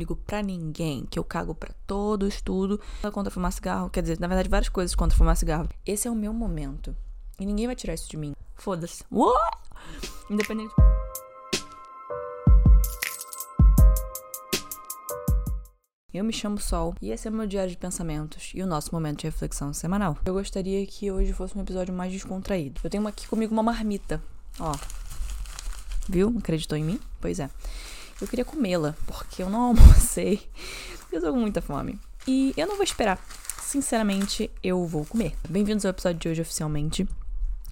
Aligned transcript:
ligo 0.00 0.16
pra 0.16 0.42
ninguém, 0.42 1.04
que 1.04 1.18
eu 1.18 1.24
cago 1.24 1.54
pra 1.54 1.72
todos, 1.86 2.40
tudo. 2.40 2.80
Contra 3.12 3.30
fumar 3.30 3.52
cigarro, 3.52 3.90
quer 3.90 4.00
dizer, 4.00 4.18
na 4.18 4.26
verdade, 4.26 4.48
várias 4.48 4.68
coisas 4.68 4.94
contra 4.94 5.16
fumar 5.16 5.36
cigarro. 5.36 5.68
Esse 5.84 6.08
é 6.08 6.10
o 6.10 6.14
meu 6.14 6.32
momento. 6.32 6.96
E 7.38 7.44
ninguém 7.46 7.66
vai 7.66 7.76
tirar 7.76 7.94
isso 7.94 8.08
de 8.08 8.16
mim. 8.16 8.32
Foda-se. 8.54 9.04
Independente. 10.30 10.74
Eu 16.12 16.24
me 16.24 16.32
chamo 16.32 16.58
Sol 16.58 16.94
e 17.00 17.12
esse 17.12 17.28
é 17.28 17.30
o 17.30 17.34
meu 17.34 17.46
diário 17.46 17.70
de 17.70 17.76
pensamentos 17.76 18.50
e 18.54 18.62
o 18.62 18.66
nosso 18.66 18.92
momento 18.92 19.20
de 19.20 19.26
reflexão 19.26 19.72
semanal. 19.72 20.18
Eu 20.24 20.34
gostaria 20.34 20.84
que 20.86 21.10
hoje 21.10 21.32
fosse 21.32 21.56
um 21.56 21.60
episódio 21.60 21.94
mais 21.94 22.12
descontraído. 22.12 22.80
Eu 22.82 22.90
tenho 22.90 23.06
aqui 23.06 23.28
comigo 23.28 23.52
uma 23.52 23.62
marmita, 23.62 24.20
ó. 24.58 24.74
Viu? 26.08 26.34
Acreditou 26.38 26.76
em 26.76 26.84
mim? 26.84 27.00
Pois 27.20 27.38
é. 27.38 27.48
Eu 28.20 28.28
queria 28.28 28.44
comê-la, 28.44 28.94
porque 29.06 29.42
eu 29.42 29.48
não 29.48 29.62
almocei. 29.72 30.46
Eu 31.10 31.22
tô 31.22 31.32
com 31.32 31.40
muita 31.40 31.62
fome. 31.62 31.98
E 32.28 32.52
eu 32.54 32.66
não 32.66 32.76
vou 32.76 32.84
esperar. 32.84 33.18
Sinceramente, 33.62 34.50
eu 34.62 34.86
vou 34.86 35.06
comer. 35.06 35.34
Bem-vindos 35.48 35.86
ao 35.86 35.90
episódio 35.90 36.20
de 36.20 36.28
hoje 36.28 36.42
oficialmente. 36.42 37.08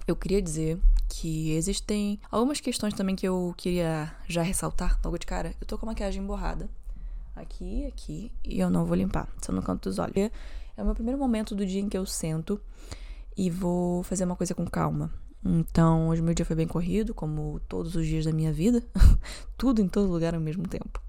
Eu 0.07 0.15
queria 0.15 0.41
dizer 0.41 0.79
que 1.07 1.51
existem 1.51 2.19
algumas 2.31 2.59
questões 2.59 2.95
também 2.95 3.15
que 3.15 3.27
eu 3.27 3.53
queria 3.55 4.11
já 4.27 4.41
ressaltar 4.41 4.99
logo 5.05 5.19
de 5.19 5.27
cara. 5.27 5.53
Eu 5.61 5.67
tô 5.67 5.77
com 5.77 5.85
a 5.85 5.91
maquiagem 5.91 6.25
borrada 6.25 6.67
aqui, 7.35 7.85
aqui, 7.85 8.31
e 8.43 8.59
eu 8.59 8.71
não 8.71 8.85
vou 8.85 8.95
limpar, 8.95 9.29
só 9.43 9.51
no 9.51 9.61
canto 9.61 9.87
dos 9.87 9.99
olhos. 9.99 10.31
É 10.75 10.81
o 10.81 10.85
meu 10.85 10.95
primeiro 10.95 11.19
momento 11.19 11.53
do 11.53 11.63
dia 11.63 11.79
em 11.79 11.87
que 11.87 11.97
eu 11.97 12.07
sento 12.07 12.59
e 13.39 13.49
vou 13.49 14.03
fazer 14.03 14.25
uma 14.25 14.35
coisa 14.35 14.53
com 14.53 14.65
calma. 14.67 15.09
Então, 15.45 16.09
hoje 16.09 16.21
meu 16.21 16.33
dia 16.33 16.45
foi 16.45 16.57
bem 16.57 16.67
corrido, 16.67 17.13
como 17.13 17.61
todos 17.69 17.95
os 17.95 18.05
dias 18.05 18.25
da 18.25 18.33
minha 18.33 18.51
vida. 18.51 18.83
Tudo 19.57 19.81
em 19.81 19.87
todo 19.87 20.11
lugar 20.11 20.35
ao 20.35 20.41
mesmo 20.41 20.67
tempo. 20.67 21.01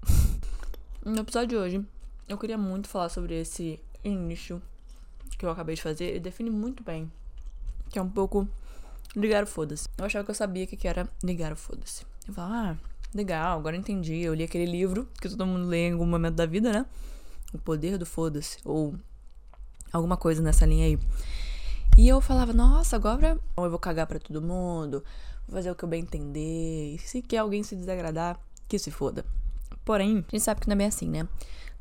No 1.03 1.19
episódio 1.19 1.49
de 1.49 1.57
hoje, 1.57 1.85
eu 2.29 2.37
queria 2.37 2.57
muito 2.57 2.87
falar 2.87 3.09
sobre 3.09 3.37
esse 3.37 3.81
início 4.01 4.61
que 5.37 5.45
eu 5.45 5.49
acabei 5.49 5.75
de 5.75 5.81
fazer. 5.81 6.05
Ele 6.05 6.21
define 6.21 6.49
muito 6.49 6.81
bem, 6.81 7.11
que 7.89 7.99
é 7.99 8.01
um 8.01 8.09
pouco 8.09 8.47
ligar 9.13 9.43
o 9.43 9.47
foda-se. 9.47 9.89
Eu 9.97 10.05
achava 10.05 10.23
que 10.23 10.31
eu 10.31 10.35
sabia 10.35 10.63
o 10.63 10.67
que 10.67 10.87
era 10.87 11.09
ligar 11.21 11.51
o 11.51 11.57
foda-se. 11.57 12.05
Eu 12.25 12.33
falava, 12.33 12.55
ah, 12.55 12.77
legal, 13.13 13.59
agora 13.59 13.75
entendi. 13.75 14.21
Eu 14.21 14.33
li 14.33 14.45
aquele 14.45 14.71
livro 14.71 15.05
que 15.19 15.27
todo 15.27 15.45
mundo 15.45 15.67
lê 15.67 15.89
em 15.89 15.91
algum 15.91 16.05
momento 16.05 16.35
da 16.35 16.45
vida, 16.45 16.71
né? 16.71 16.85
O 17.53 17.57
Poder 17.57 17.97
do 17.97 18.05
Foda-se. 18.05 18.57
Ou 18.63 18.95
alguma 19.91 20.15
coisa 20.15 20.41
nessa 20.41 20.65
linha 20.65 20.85
aí. 20.85 20.97
E 21.97 22.07
eu 22.07 22.21
falava, 22.21 22.53
nossa, 22.53 22.95
agora 22.95 23.37
eu 23.57 23.69
vou 23.69 23.79
cagar 23.79 24.07
para 24.07 24.19
todo 24.19 24.41
mundo, 24.41 25.03
vou 25.47 25.55
fazer 25.55 25.69
o 25.71 25.75
que 25.75 25.83
eu 25.83 25.89
bem 25.89 26.01
entender. 26.01 26.95
E 26.95 26.97
se 26.97 27.21
quer 27.21 27.37
alguém 27.37 27.63
se 27.63 27.75
desagradar, 27.75 28.39
que 28.67 28.79
se 28.79 28.89
foda. 28.89 29.25
Porém, 29.83 30.25
a 30.27 30.31
gente 30.31 30.41
sabe 30.41 30.61
que 30.61 30.67
não 30.67 30.73
é 30.73 30.77
bem 30.77 30.87
assim, 30.87 31.09
né? 31.09 31.27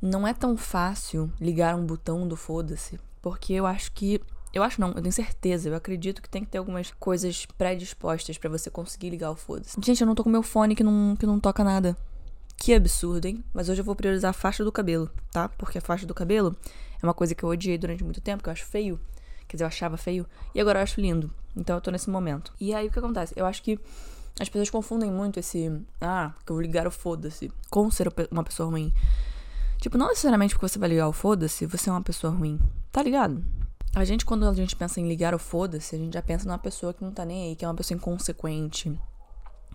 Não 0.03 0.27
é 0.27 0.35
tão 0.35 0.57
fácil 0.57 1.31
ligar 1.41 1.77
um 1.77 1.87
botão 1.87 2.27
do 2.27 2.37
foda-se, 2.37 2.99
porque 3.23 3.53
eu 3.53 3.67
acho 3.67 3.93
que 3.93 4.21
eu 4.53 4.65
acho 4.65 4.81
não, 4.81 4.89
eu 4.89 5.01
tenho 5.01 5.13
certeza, 5.13 5.69
eu 5.69 5.77
acredito 5.77 6.21
que 6.21 6.29
tem 6.29 6.45
que 6.45 6.51
ter 6.51 6.59
algumas 6.59 6.91
coisas 6.91 7.47
predispostas 7.47 8.37
para 8.37 8.51
você 8.51 8.69
conseguir 8.69 9.11
ligar 9.11 9.31
o 9.31 9.37
foda-se. 9.37 9.77
Gente, 9.81 10.01
eu 10.01 10.07
não 10.07 10.15
tô 10.15 10.25
com 10.25 10.31
meu 10.31 10.43
fone 10.43 10.75
que 10.75 10.83
não, 10.83 11.15
que 11.15 11.25
não 11.25 11.39
toca 11.39 11.63
nada. 11.63 11.97
Que 12.57 12.75
absurdo, 12.75 13.27
hein? 13.27 13.45
Mas 13.55 13.69
hoje 13.69 13.81
eu 13.81 13.85
vou 13.85 13.95
priorizar 13.95 14.31
a 14.31 14.35
faixa 14.35 14.65
do 14.65 14.73
cabelo, 14.73 15.09
tá? 15.31 15.49
Porque 15.51 15.79
a 15.79 15.81
faixa 15.81 16.05
do 16.05 16.13
cabelo 16.13 16.57
é 17.01 17.07
uma 17.07 17.15
coisa 17.15 17.35
que 17.35 17.45
eu 17.45 17.49
odiei 17.49 17.79
durante 17.79 18.03
muito 18.03 18.21
tempo, 18.21 18.43
que 18.43 18.49
eu 18.49 18.53
acho 18.53 18.67
feio. 18.67 19.01
Quer 19.51 19.57
dizer, 19.57 19.65
eu 19.65 19.69
achava 19.69 19.97
feio. 19.97 20.25
E 20.55 20.61
agora 20.61 20.79
eu 20.79 20.85
acho 20.85 21.01
lindo. 21.01 21.29
Então 21.57 21.75
eu 21.75 21.81
tô 21.81 21.91
nesse 21.91 22.09
momento. 22.09 22.53
E 22.61 22.73
aí 22.73 22.87
o 22.87 22.91
que 22.91 23.01
acontece? 23.01 23.35
Eu 23.37 23.45
acho 23.45 23.61
que 23.65 23.81
as 24.39 24.49
pessoas 24.49 24.71
confundem 24.71 25.11
muito 25.11 25.41
esse. 25.41 25.83
Ah, 26.01 26.33
que 26.47 26.53
eu 26.53 26.55
vou 26.55 26.63
ligar 26.63 26.87
o 26.87 26.91
foda-se. 26.91 27.51
Com 27.69 27.91
ser 27.91 28.13
uma 28.31 28.45
pessoa 28.45 28.71
ruim. 28.71 28.95
Tipo, 29.79 29.99
não 29.99 30.07
necessariamente 30.07 30.55
porque 30.55 30.69
você 30.69 30.79
vai 30.79 30.89
ligar 30.89 31.09
o 31.09 31.13
foda-se, 31.13 31.67
você 31.67 31.91
é 31.91 31.93
uma 31.93 32.03
pessoa 32.03 32.33
ruim. 32.33 32.61
Tá 32.93 33.03
ligado? 33.03 33.43
A 33.93 34.05
gente, 34.05 34.25
quando 34.25 34.47
a 34.47 34.55
gente 34.55 34.77
pensa 34.77 35.01
em 35.01 35.09
ligar 35.09 35.35
o 35.35 35.39
foda-se, 35.39 35.97
a 35.97 35.99
gente 35.99 36.15
já 36.15 36.23
pensa 36.23 36.47
numa 36.47 36.59
pessoa 36.59 36.95
que 36.95 37.03
não 37.03 37.11
tá 37.11 37.25
nem 37.25 37.49
aí, 37.49 37.57
que 37.57 37.65
é 37.65 37.69
uma 37.69 37.75
pessoa 37.75 37.97
inconsequente, 37.97 38.97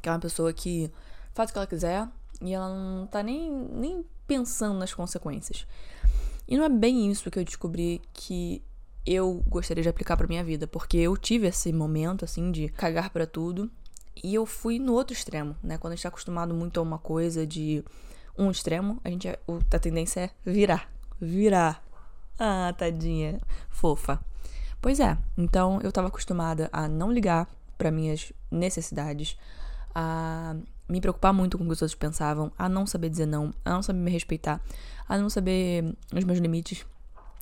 que 0.01 0.07
é 0.07 0.11
uma 0.11 0.19
pessoa 0.19 0.53
que 0.53 0.89
faz 1.33 1.49
o 1.49 1.53
que 1.53 1.59
ela 1.59 1.67
quiser 1.67 2.07
e 2.41 2.53
ela 2.53 2.69
não 2.69 3.07
tá 3.07 3.21
nem, 3.21 3.51
nem 3.51 4.05
pensando 4.25 4.79
nas 4.79 4.93
consequências. 4.93 5.67
E 6.47 6.55
não 6.55 6.63
é 6.63 6.69
bem 6.69 7.11
isso 7.11 7.29
que 7.29 7.39
eu 7.39 7.43
descobri 7.43 8.01
que 8.13 8.63
eu 9.05 9.43
gostaria 9.47 9.83
de 9.83 9.89
aplicar 9.89 10.17
para 10.17 10.27
minha 10.27 10.43
vida, 10.43 10.65
porque 10.65 10.97
eu 10.97 11.15
tive 11.15 11.47
esse 11.47 11.71
momento 11.71 12.25
assim 12.25 12.51
de 12.51 12.69
cagar 12.69 13.09
para 13.09 13.27
tudo 13.27 13.69
e 14.23 14.33
eu 14.33 14.45
fui 14.45 14.79
no 14.79 14.93
outro 14.93 15.13
extremo, 15.13 15.55
né? 15.61 15.77
Quando 15.77 15.93
a 15.93 15.95
gente 15.95 16.03
tá 16.03 16.09
acostumado 16.09 16.53
muito 16.53 16.79
a 16.79 16.83
uma 16.83 16.97
coisa 16.97 17.45
de 17.45 17.83
um 18.37 18.49
extremo, 18.49 18.99
a 19.03 19.09
gente 19.09 19.27
a 19.27 19.79
tendência 19.79 20.21
é 20.21 20.29
virar, 20.43 20.89
virar 21.19 21.83
ah, 22.39 22.73
tadinha. 22.77 23.39
Fofa. 23.69 24.19
Pois 24.81 24.99
é, 24.99 25.17
então 25.37 25.79
eu 25.81 25.91
tava 25.91 26.07
acostumada 26.07 26.69
a 26.71 26.87
não 26.87 27.11
ligar 27.11 27.47
para 27.77 27.91
minhas 27.91 28.31
necessidades, 28.51 29.37
a 29.93 30.55
me 30.87 31.01
preocupar 31.01 31.33
muito 31.33 31.57
com 31.57 31.63
o 31.63 31.67
que 31.67 31.73
os 31.73 31.81
outros 31.81 31.97
pensavam, 31.97 32.51
a 32.57 32.69
não 32.69 32.85
saber 32.85 33.09
dizer 33.09 33.25
não, 33.25 33.53
a 33.63 33.71
não 33.71 33.81
saber 33.81 33.99
me 33.99 34.11
respeitar, 34.11 34.61
a 35.07 35.17
não 35.17 35.29
saber 35.29 35.95
os 36.13 36.23
meus 36.23 36.39
limites 36.39 36.85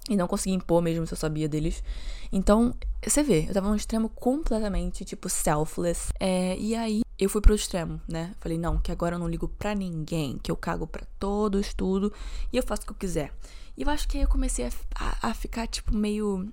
e 0.09 0.15
não 0.15 0.27
conseguir 0.27 0.55
impor 0.55 0.81
mesmo 0.81 1.07
se 1.07 1.13
eu 1.13 1.17
sabia 1.17 1.47
deles. 1.47 1.83
Então, 2.31 2.73
você 3.05 3.23
vê, 3.23 3.45
eu 3.47 3.53
tava 3.53 3.69
num 3.69 3.75
extremo 3.75 4.09
completamente, 4.09 5.05
tipo, 5.05 5.29
selfless. 5.29 6.11
É, 6.19 6.57
e 6.57 6.75
aí 6.75 7.01
eu 7.17 7.29
fui 7.29 7.41
pro 7.41 7.55
extremo, 7.55 8.01
né? 8.07 8.33
Falei, 8.39 8.57
não, 8.57 8.77
que 8.77 8.91
agora 8.91 9.15
eu 9.15 9.19
não 9.19 9.29
ligo 9.29 9.47
pra 9.47 9.73
ninguém, 9.73 10.37
que 10.41 10.51
eu 10.51 10.57
cago 10.57 10.87
pra 10.87 11.05
todos, 11.19 11.73
tudo, 11.73 12.11
e 12.51 12.57
eu 12.57 12.63
faço 12.63 12.83
o 12.83 12.85
que 12.85 12.91
eu 12.91 12.97
quiser. 12.97 13.31
E 13.77 13.83
eu 13.83 13.89
acho 13.89 14.07
que 14.07 14.17
aí 14.17 14.23
eu 14.23 14.29
comecei 14.29 14.65
a, 14.65 14.71
a, 14.95 15.29
a 15.29 15.33
ficar, 15.33 15.67
tipo, 15.67 15.95
meio. 15.95 16.51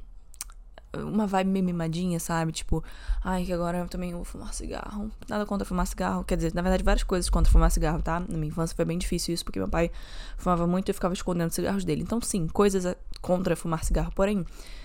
Uma 0.93 1.25
vibe 1.25 1.51
meio 1.51 1.65
mimadinha, 1.65 2.19
sabe? 2.19 2.51
Tipo, 2.51 2.83
ai, 3.23 3.45
que 3.45 3.53
agora 3.53 3.79
eu 3.79 3.87
também 3.87 4.13
vou 4.13 4.25
fumar 4.25 4.53
cigarro. 4.53 5.09
Nada 5.29 5.47
contra 5.47 5.65
fumar 5.65 5.87
cigarro. 5.87 6.25
Quer 6.25 6.37
dizer, 6.37 6.53
na 6.53 6.63
verdade, 6.63 6.83
várias 6.83 7.05
coisas 7.05 7.31
contra 7.31 7.51
fumar 7.51 7.71
cigarro, 7.71 8.03
tá? 8.03 8.19
Na 8.19 8.37
minha 8.37 8.49
infância 8.49 8.75
foi 8.75 8.85
bem 8.85 8.99
difícil 8.99 9.33
isso, 9.33 9.45
porque 9.45 9.61
meu 9.61 9.69
pai 9.69 9.89
fumava 10.37 10.67
muito 10.67 10.89
e 10.89 10.91
eu 10.91 10.95
ficava 10.95 11.15
escondendo 11.15 11.49
os 11.49 11.55
cigarros 11.55 11.85
dele. 11.85 12.03
Então, 12.03 12.21
sim, 12.21 12.49
coisas 12.49 12.85
contra 13.21 13.57
fumar 13.57 13.85
cigarro. 13.85 14.13
Porém, 14.15 14.45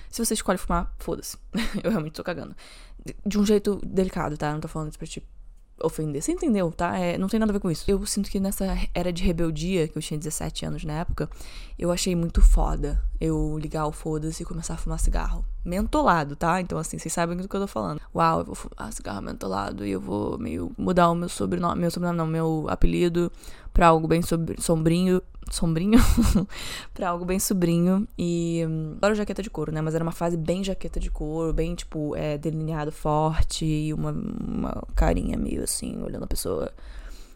se 0.10 0.24
você 0.24 0.34
escolhe 0.34 0.58
fumar, 0.58 0.94
foda-se. 0.98 1.38
eu 1.84 1.90
realmente 1.90 2.14
tô 2.14 2.24
cagando. 2.24 2.56
De 3.26 3.38
um 3.38 3.46
jeito 3.46 3.80
delicado, 3.86 4.38
tá? 4.38 4.52
Não 4.52 4.60
tô 4.60 4.68
falando 4.68 4.90
isso 4.90 4.98
pra, 4.98 5.08
tipo, 5.08 5.28
ofender. 5.82 6.22
Você 6.22 6.32
entendeu, 6.32 6.72
tá? 6.72 6.98
É, 6.98 7.18
não 7.18 7.28
tem 7.28 7.40
nada 7.40 7.52
a 7.52 7.54
ver 7.54 7.60
com 7.60 7.70
isso. 7.70 7.84
Eu 7.88 8.06
sinto 8.06 8.30
que 8.30 8.40
nessa 8.40 8.78
era 8.94 9.12
de 9.12 9.24
rebeldia, 9.24 9.88
que 9.88 9.98
eu 9.98 10.02
tinha 10.02 10.18
17 10.18 10.66
anos 10.66 10.84
na 10.84 10.94
época, 10.94 11.30
eu 11.78 11.92
achei 11.92 12.16
muito 12.16 12.42
foda 12.42 13.04
eu 13.20 13.58
ligar 13.58 13.86
o 13.88 13.92
foda-se 13.92 14.44
e 14.44 14.46
começar 14.46 14.76
a 14.76 14.78
fumar 14.78 15.00
cigarro. 15.00 15.44
Mentolado, 15.64 16.36
tá? 16.36 16.62
Então, 16.62 16.78
assim, 16.78 16.98
vocês 16.98 17.14
sabem 17.14 17.36
do 17.36 17.48
que 17.48 17.56
eu 17.56 17.62
tô 17.62 17.68
falando. 17.68 18.00
Uau, 18.14 18.40
eu 18.40 18.46
vou 18.46 18.56
fumar 18.56 18.94
cigarro 18.94 19.22
mentolado 19.22 19.86
e 19.86 19.92
eu 19.92 20.00
vou 20.00 20.38
meio 20.38 20.72
mudar 20.78 21.10
o 21.10 21.16
meu 21.16 21.30
sobrenome, 21.30 21.82
meu 21.82 21.92
sobrenome 21.92 22.18
não, 22.18 22.28
meu 22.28 22.66
apelido 22.70 23.32
pra 23.74 23.88
algo 23.88 24.08
bem 24.08 24.22
sombrinho 24.58 25.22
sombrinho 25.52 26.00
pra 26.94 27.10
algo 27.10 27.26
bem 27.26 27.40
sobrinho. 27.40 28.08
E 28.18 28.66
hum, 28.68 28.98
jaqueta 29.14 29.42
de 29.42 29.50
couro, 29.50 29.72
né? 29.72 29.82
Mas 29.82 29.96
era 29.96 30.04
uma 30.04 30.12
fase 30.12 30.38
bem 30.38 30.64
jaqueta 30.64 31.00
de 31.00 31.10
couro, 31.10 31.54
bem, 31.54 31.76
tipo, 31.76 32.16
é, 32.16 32.38
delineado 32.38 32.92
forte 32.92 33.66
e 33.66 33.94
uma, 33.94 34.12
uma 34.12 34.84
carinha 34.96 35.38
meio 35.38 35.64
assim, 35.64 36.02
olhando 36.02 36.24
a 36.24 36.28
pessoa 36.28 36.72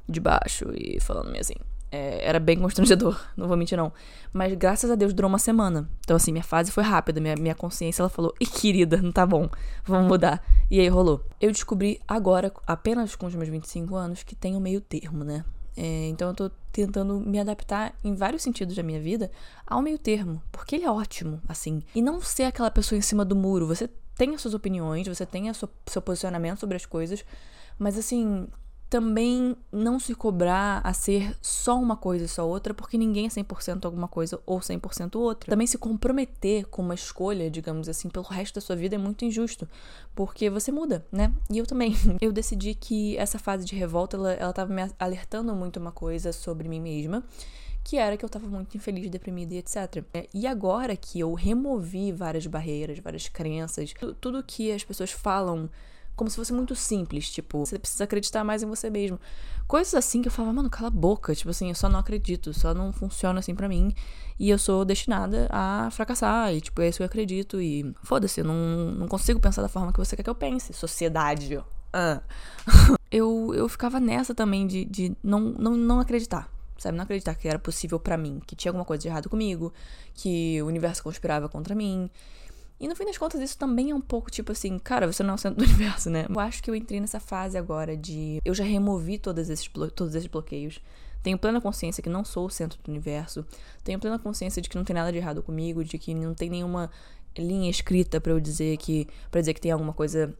de 0.07 0.19
baixo 0.19 0.65
e 0.75 0.99
falando 0.99 1.27
meio 1.27 1.41
assim. 1.41 1.55
É, 1.91 2.27
era 2.27 2.39
bem 2.39 2.59
constrangedor, 2.59 3.19
não 3.35 3.47
vou 3.47 3.57
mentir 3.57 3.77
não. 3.77 3.91
Mas 4.31 4.53
graças 4.53 4.91
a 4.91 4.95
Deus 4.95 5.13
durou 5.13 5.29
uma 5.29 5.39
semana. 5.39 5.89
Então, 6.01 6.15
assim, 6.15 6.31
minha 6.31 6.43
fase 6.43 6.71
foi 6.71 6.83
rápida. 6.83 7.19
Minha, 7.19 7.35
minha 7.35 7.55
consciência, 7.55 8.01
ela 8.01 8.09
falou, 8.09 8.33
e 8.39 8.45
querida, 8.45 8.97
não 9.01 9.11
tá 9.11 9.25
bom, 9.25 9.49
vamos 9.85 10.07
mudar. 10.07 10.43
E 10.69 10.79
aí 10.79 10.87
rolou. 10.87 11.23
Eu 11.41 11.51
descobri 11.51 11.99
agora, 12.07 12.51
apenas 12.67 13.15
com 13.15 13.25
os 13.25 13.33
meus 13.33 13.49
25 13.49 13.95
anos, 13.95 14.23
que 14.23 14.35
tem 14.35 14.55
o 14.55 14.59
meio 14.59 14.81
termo, 14.81 15.23
né? 15.23 15.43
É, 15.81 16.09
então 16.09 16.27
eu 16.27 16.33
tô 16.33 16.51
tentando 16.73 17.21
me 17.21 17.39
adaptar 17.39 17.95
em 18.03 18.13
vários 18.13 18.43
sentidos 18.43 18.75
da 18.75 18.83
minha 18.83 18.99
vida 18.99 19.31
ao 19.65 19.81
meio 19.81 19.97
termo, 19.97 20.43
porque 20.51 20.75
ele 20.75 20.83
é 20.83 20.91
ótimo, 20.91 21.41
assim. 21.47 21.81
E 21.95 22.01
não 22.01 22.19
ser 22.19 22.43
aquela 22.43 22.69
pessoa 22.69 22.99
em 22.99 23.01
cima 23.01 23.23
do 23.23 23.33
muro. 23.33 23.65
Você 23.65 23.89
tem 24.17 24.35
as 24.35 24.41
suas 24.41 24.53
opiniões, 24.53 25.07
você 25.07 25.25
tem 25.25 25.49
o 25.49 25.53
seu 25.53 26.01
posicionamento 26.01 26.59
sobre 26.59 26.75
as 26.75 26.85
coisas, 26.85 27.23
mas 27.77 27.97
assim, 27.97 28.45
também 28.89 29.55
não 29.71 29.99
se 29.99 30.15
cobrar 30.15 30.81
a 30.83 30.91
ser 30.93 31.37
só 31.41 31.79
uma 31.79 31.95
coisa 31.95 32.25
e 32.25 32.27
só 32.27 32.47
outra, 32.47 32.73
porque 32.73 32.97
ninguém 32.97 33.27
é 33.27 33.29
100% 33.29 33.85
alguma 33.85 34.07
coisa 34.07 34.39
ou 34.45 34.59
100% 34.59 35.15
outra. 35.15 35.49
Também 35.51 35.67
se 35.67 35.77
comprometer 35.77 36.65
com 36.65 36.81
uma 36.81 36.95
escolha, 36.95 37.51
digamos 37.51 37.87
assim, 37.87 38.09
pelo 38.09 38.25
resto 38.25 38.55
da 38.55 38.61
sua 38.61 38.75
vida 38.75 38.95
é 38.95 38.97
muito 38.97 39.23
injusto, 39.23 39.69
porque 40.15 40.49
você 40.49 40.71
muda, 40.71 41.05
né? 41.11 41.31
E 41.51 41.59
eu 41.59 41.67
também. 41.67 41.95
Eu 42.19 42.31
decidi 42.31 42.73
que 42.73 43.15
essa 43.17 43.37
fase 43.37 43.65
de 43.65 43.75
revolta, 43.75 44.17
ela, 44.17 44.33
ela 44.33 44.53
tava 44.53 44.73
me 44.73 44.81
alertando 44.99 45.55
muito 45.55 45.79
uma 45.79 45.91
coisa 45.91 46.33
sobre 46.33 46.67
mim 46.67 46.79
mesma, 46.79 47.23
que 47.83 47.97
era 47.97 48.17
que 48.17 48.25
eu 48.25 48.29
tava 48.29 48.47
muito 48.47 48.75
infeliz, 48.75 49.09
deprimida 49.09 49.53
e 49.53 49.57
etc. 49.57 50.03
É, 50.13 50.27
e 50.33 50.45
agora 50.45 50.95
que 50.95 51.19
eu 51.19 51.33
removi 51.33 52.11
várias 52.11 52.45
barreiras, 52.45 52.99
várias 52.99 53.27
crenças, 53.27 53.93
tudo 54.19 54.43
que 54.43 54.71
as 54.71 54.83
pessoas 54.83 55.11
falam 55.11 55.69
como 56.19 56.29
se 56.29 56.35
fosse 56.35 56.51
muito 56.51 56.75
simples, 56.75 57.29
tipo, 57.29 57.65
você 57.65 57.79
precisa 57.79 58.03
acreditar 58.03 58.43
mais 58.43 58.61
em 58.61 58.65
você 58.65 58.89
mesmo. 58.89 59.17
Coisas 59.65 59.93
assim 59.93 60.21
que 60.21 60.27
eu 60.27 60.31
falava, 60.31 60.53
mano, 60.53 60.69
cala 60.69 60.87
a 60.87 60.91
boca, 60.91 61.33
tipo 61.33 61.49
assim, 61.49 61.69
eu 61.69 61.75
só 61.75 61.87
não 61.87 61.97
acredito, 61.97 62.53
só 62.53 62.73
não 62.73 62.91
funciona 62.91 63.39
assim 63.39 63.55
para 63.55 63.69
mim. 63.69 63.93
E 64.37 64.49
eu 64.49 64.59
sou 64.59 64.83
destinada 64.83 65.47
a 65.49 65.89
fracassar, 65.91 66.53
e 66.53 66.59
tipo, 66.59 66.81
é 66.81 66.89
isso 66.89 66.97
que 66.97 67.03
eu 67.03 67.07
acredito. 67.07 67.61
E 67.61 67.95
foda-se, 68.03 68.41
eu 68.41 68.45
não, 68.45 68.91
não 68.91 69.07
consigo 69.07 69.39
pensar 69.39 69.61
da 69.61 69.69
forma 69.69 69.93
que 69.93 69.99
você 69.99 70.17
quer 70.17 70.23
que 70.23 70.29
eu 70.29 70.35
pense. 70.35 70.73
Sociedade. 70.73 71.63
Ah. 71.93 72.21
eu, 73.09 73.53
eu 73.55 73.69
ficava 73.69 73.97
nessa 74.01 74.35
também 74.35 74.67
de, 74.67 74.83
de 74.83 75.15
não, 75.23 75.39
não, 75.39 75.77
não 75.77 75.99
acreditar 76.01 76.51
sabe? 76.77 76.97
Não 76.97 77.03
acreditar 77.03 77.35
que 77.35 77.45
era 77.45 77.59
possível 77.59 77.99
para 77.99 78.17
mim, 78.17 78.41
que 78.45 78.55
tinha 78.55 78.69
alguma 78.69 78.85
coisa 78.85 79.01
de 79.01 79.09
errado 79.09 79.29
comigo, 79.29 79.73
que 80.13 80.61
o 80.61 80.65
universo 80.65 81.03
conspirava 81.03 81.49
contra 81.49 81.75
mim. 81.75 82.09
E 82.79 82.87
no 82.87 82.95
fim 82.95 83.05
das 83.05 83.17
contas, 83.17 83.41
isso 83.41 83.57
também 83.57 83.91
é 83.91 83.95
um 83.95 84.01
pouco 84.01 84.31
tipo 84.31 84.51
assim, 84.51 84.79
cara, 84.79 85.11
você 85.11 85.21
não 85.21 85.31
é 85.31 85.35
o 85.35 85.37
centro 85.37 85.57
do 85.57 85.65
universo, 85.69 86.09
né? 86.09 86.25
Eu 86.29 86.39
acho 86.39 86.63
que 86.63 86.69
eu 86.69 86.75
entrei 86.75 86.99
nessa 86.99 87.19
fase 87.19 87.57
agora 87.57 87.97
de. 87.97 88.39
Eu 88.45 88.53
já 88.53 88.63
removi 88.63 89.17
todos 89.17 89.49
esses, 89.49 89.69
todos 89.95 90.15
esses 90.15 90.27
bloqueios. 90.27 90.79
Tenho 91.21 91.37
plena 91.37 91.59
consciência 91.59 92.01
que 92.01 92.09
não 92.09 92.23
sou 92.23 92.45
o 92.45 92.49
centro 92.49 92.79
do 92.81 92.89
universo. 92.89 93.45
Tenho 93.83 93.99
plena 93.99 94.17
consciência 94.17 94.61
de 94.61 94.69
que 94.69 94.77
não 94.77 94.85
tem 94.85 94.93
nada 94.93 95.11
de 95.11 95.17
errado 95.17 95.43
comigo, 95.43 95.83
de 95.83 95.97
que 95.97 96.13
não 96.13 96.33
tem 96.33 96.49
nenhuma 96.49 96.89
linha 97.37 97.69
escrita 97.69 98.21
para 98.21 98.31
eu 98.31 98.39
dizer 98.39 98.77
que. 98.77 99.07
para 99.29 99.41
dizer 99.41 99.53
que 99.53 99.61
tem 99.61 99.71
alguma 99.71 99.91
coisa 99.91 100.33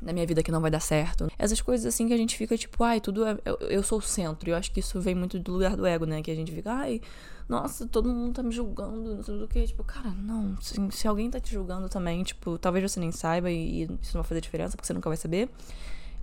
na 0.00 0.12
minha 0.12 0.26
vida 0.26 0.42
que 0.42 0.52
não 0.52 0.60
vai 0.60 0.70
dar 0.70 0.80
certo. 0.80 1.28
Essas 1.38 1.60
coisas 1.60 1.86
assim 1.86 2.06
que 2.06 2.14
a 2.14 2.16
gente 2.16 2.36
fica 2.36 2.56
tipo, 2.56 2.84
ai, 2.84 3.00
tudo 3.00 3.24
é. 3.24 3.38
Eu, 3.44 3.56
eu 3.60 3.82
sou 3.82 3.98
o 3.98 4.02
centro. 4.02 4.48
E 4.48 4.52
eu 4.52 4.56
acho 4.56 4.70
que 4.70 4.80
isso 4.80 5.00
vem 5.00 5.14
muito 5.14 5.38
do 5.38 5.52
lugar 5.52 5.74
do 5.76 5.86
ego, 5.86 6.04
né? 6.04 6.22
Que 6.22 6.30
a 6.30 6.34
gente 6.34 6.52
fica, 6.52 6.70
ai, 6.70 7.00
nossa, 7.48 7.86
todo 7.86 8.12
mundo 8.12 8.34
tá 8.34 8.42
me 8.42 8.52
julgando, 8.52 9.16
não 9.16 9.22
sei 9.22 9.38
do 9.38 9.48
que. 9.48 9.66
Tipo, 9.66 9.82
cara, 9.82 10.10
não. 10.10 10.60
Se, 10.60 10.76
se, 10.90 11.08
alguém 11.08 11.30
tá 11.30 11.40
te 11.40 11.52
julgando 11.52 11.88
também, 11.88 12.22
tipo, 12.22 12.58
talvez 12.58 12.90
você 12.90 13.00
nem 13.00 13.10
saiba 13.10 13.50
e, 13.50 13.84
e 13.84 13.98
isso 14.02 14.14
não 14.14 14.22
vai 14.22 14.28
fazer 14.28 14.40
diferença, 14.42 14.76
porque 14.76 14.86
você 14.86 14.92
nunca 14.92 15.08
vai 15.08 15.16
saber. 15.16 15.48